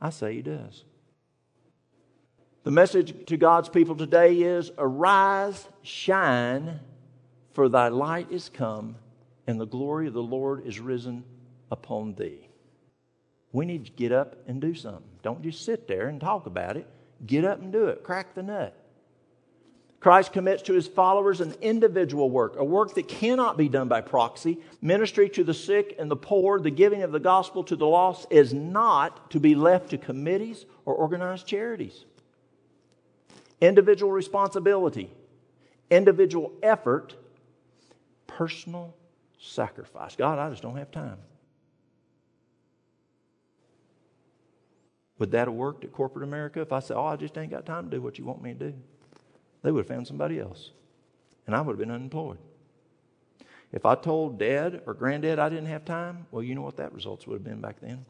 [0.01, 0.85] I say He does.
[2.65, 6.81] The message to God's people today is Arise, shine,
[7.53, 8.97] for thy light is come,
[9.47, 11.23] and the glory of the Lord is risen
[11.71, 12.49] upon thee.
[13.53, 15.05] We need to get up and do something.
[15.23, 16.89] Don't just sit there and talk about it.
[17.25, 18.03] Get up and do it.
[18.03, 18.80] Crack the nut.
[20.01, 24.01] Christ commits to his followers an individual work, a work that cannot be done by
[24.01, 24.59] proxy.
[24.81, 28.27] Ministry to the sick and the poor, the giving of the gospel to the lost
[28.31, 32.07] is not to be left to committees or organized charities.
[33.61, 35.11] Individual responsibility,
[35.91, 37.15] individual effort,
[38.27, 38.97] personal
[39.39, 40.17] sacrifice.
[40.17, 41.19] God, I just don't have time.
[45.19, 47.67] Would that have worked at corporate America if I said, Oh, I just ain't got
[47.67, 48.75] time to do what you want me to do?
[49.63, 50.71] They would have found somebody else.
[51.47, 52.39] And I would have been unemployed.
[53.73, 56.93] If I told dad or granddad I didn't have time, well, you know what that
[56.93, 58.05] results would have been back then.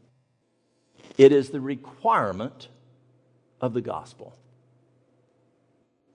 [1.17, 2.69] It is the requirement
[3.59, 4.35] of the gospel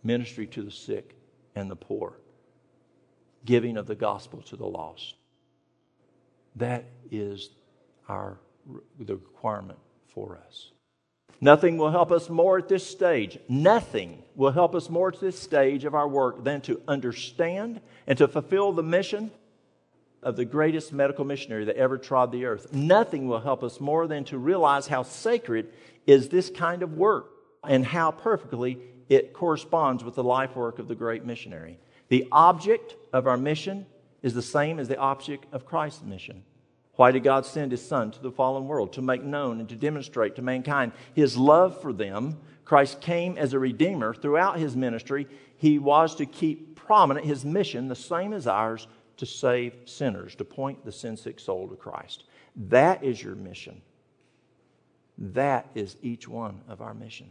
[0.03, 1.17] ministry to the sick
[1.57, 2.19] and the poor,
[3.45, 5.17] giving of the gospel to the lost.
[6.55, 7.51] That is
[8.09, 8.39] our
[8.99, 9.79] the requirement
[10.09, 10.71] for us.
[11.41, 13.39] Nothing will help us more at this stage.
[13.49, 18.17] Nothing will help us more at this stage of our work than to understand and
[18.19, 19.31] to fulfill the mission
[20.23, 22.73] of the greatest medical missionary that ever trod the earth.
[22.73, 25.73] Nothing will help us more than to realize how sacred
[26.07, 27.31] is this kind of work
[27.63, 31.79] and how perfectly it corresponds with the life work of the great missionary.
[32.09, 33.87] The object of our mission
[34.23, 36.45] is the same as the object of Christ's mission.
[36.97, 38.95] Why did God send his son to the fallen world?
[38.95, 42.39] To make known and to demonstrate to mankind his love for them.
[42.65, 44.15] Christ came as a redeemer.
[44.15, 48.87] Throughout his ministry, he was to keep prominent his mission, the same as ours,
[49.19, 52.25] to save sinners, to point the sin sick soul to Christ.
[52.57, 53.83] That is your mission.
[55.19, 57.31] That is each one of our mission.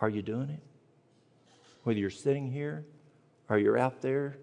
[0.00, 0.62] Are you doing it?
[1.84, 2.84] Whether you're sitting here
[3.48, 4.36] or you're out there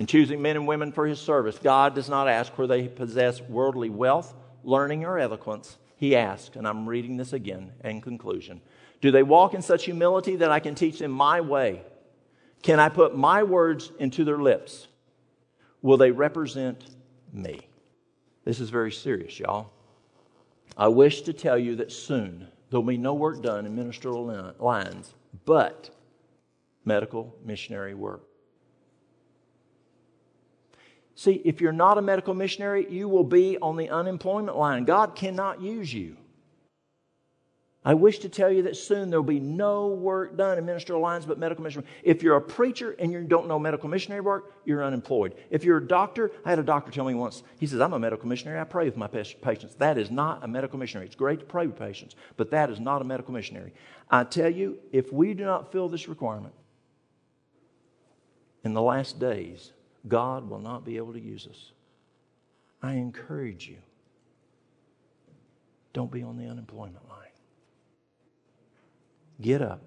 [0.00, 3.42] in choosing men and women for his service, God does not ask whether they possess
[3.42, 4.34] worldly wealth,
[4.64, 5.76] learning, or eloquence.
[5.94, 8.62] He asks, and I'm reading this again in conclusion
[9.02, 11.82] Do they walk in such humility that I can teach them my way?
[12.62, 14.88] Can I put my words into their lips?
[15.82, 16.82] Will they represent
[17.30, 17.68] me?
[18.46, 19.70] This is very serious, y'all.
[20.78, 25.12] I wish to tell you that soon there'll be no work done in ministerial lines
[25.44, 25.90] but
[26.86, 28.29] medical missionary work.
[31.20, 34.86] See, if you're not a medical missionary, you will be on the unemployment line.
[34.86, 36.16] God cannot use you.
[37.84, 41.02] I wish to tell you that soon there will be no work done in ministerial
[41.02, 41.90] lines but medical missionary.
[42.02, 45.34] If you're a preacher and you don't know medical missionary work, you're unemployed.
[45.50, 47.98] If you're a doctor, I had a doctor tell me once, he says, I'm a
[47.98, 48.58] medical missionary.
[48.58, 49.74] I pray with my patients.
[49.74, 51.06] That is not a medical missionary.
[51.06, 53.74] It's great to pray with patients, but that is not a medical missionary.
[54.10, 56.54] I tell you, if we do not fill this requirement
[58.64, 59.72] in the last days,
[60.08, 61.72] God will not be able to use us.
[62.82, 63.76] I encourage you,
[65.92, 67.28] don't be on the unemployment line.
[69.40, 69.82] Get up.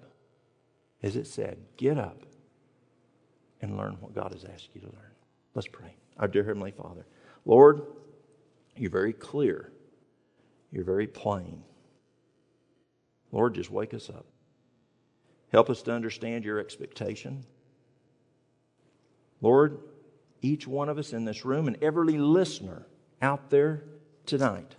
[1.02, 2.22] As it said, get up
[3.60, 5.12] and learn what God has asked you to learn.
[5.54, 5.94] Let's pray.
[6.18, 7.06] Our dear Heavenly Father,
[7.44, 7.82] Lord,
[8.76, 9.70] you're very clear,
[10.72, 11.62] you're very plain.
[13.32, 14.26] Lord, just wake us up.
[15.52, 17.44] Help us to understand your expectation.
[19.40, 19.78] Lord,
[20.44, 22.86] each one of us in this room and every listener
[23.20, 23.84] out there
[24.26, 24.76] tonight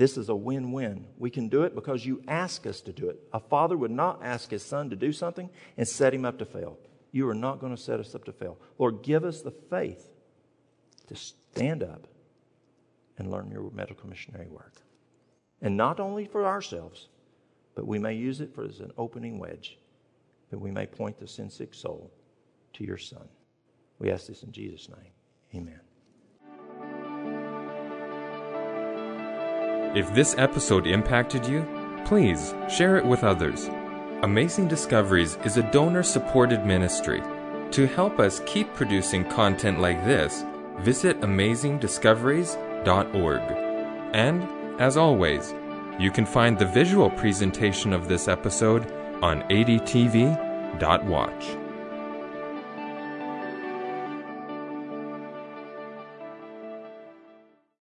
[0.00, 1.04] this is a win win.
[1.18, 3.20] We can do it because you ask us to do it.
[3.34, 6.46] A father would not ask his son to do something and set him up to
[6.46, 6.78] fail.
[7.12, 8.56] You are not going to set us up to fail.
[8.78, 10.08] Lord, give us the faith
[11.08, 12.06] to stand up
[13.18, 14.72] and learn your medical missionary work.
[15.60, 17.10] And not only for ourselves,
[17.74, 19.76] but we may use it for, as an opening wedge
[20.48, 22.10] that we may point the sin sick soul
[22.74, 23.28] to your Son.
[23.98, 25.12] We ask this in Jesus' name.
[25.54, 25.80] Amen.
[29.94, 31.66] If this episode impacted you,
[32.04, 33.68] please share it with others.
[34.22, 37.22] Amazing Discoveries is a donor supported ministry.
[37.72, 40.44] To help us keep producing content like this,
[40.78, 43.42] visit amazingdiscoveries.org.
[44.12, 44.48] And,
[44.80, 45.54] as always,
[45.98, 48.90] you can find the visual presentation of this episode
[49.22, 51.44] on adtv.watch.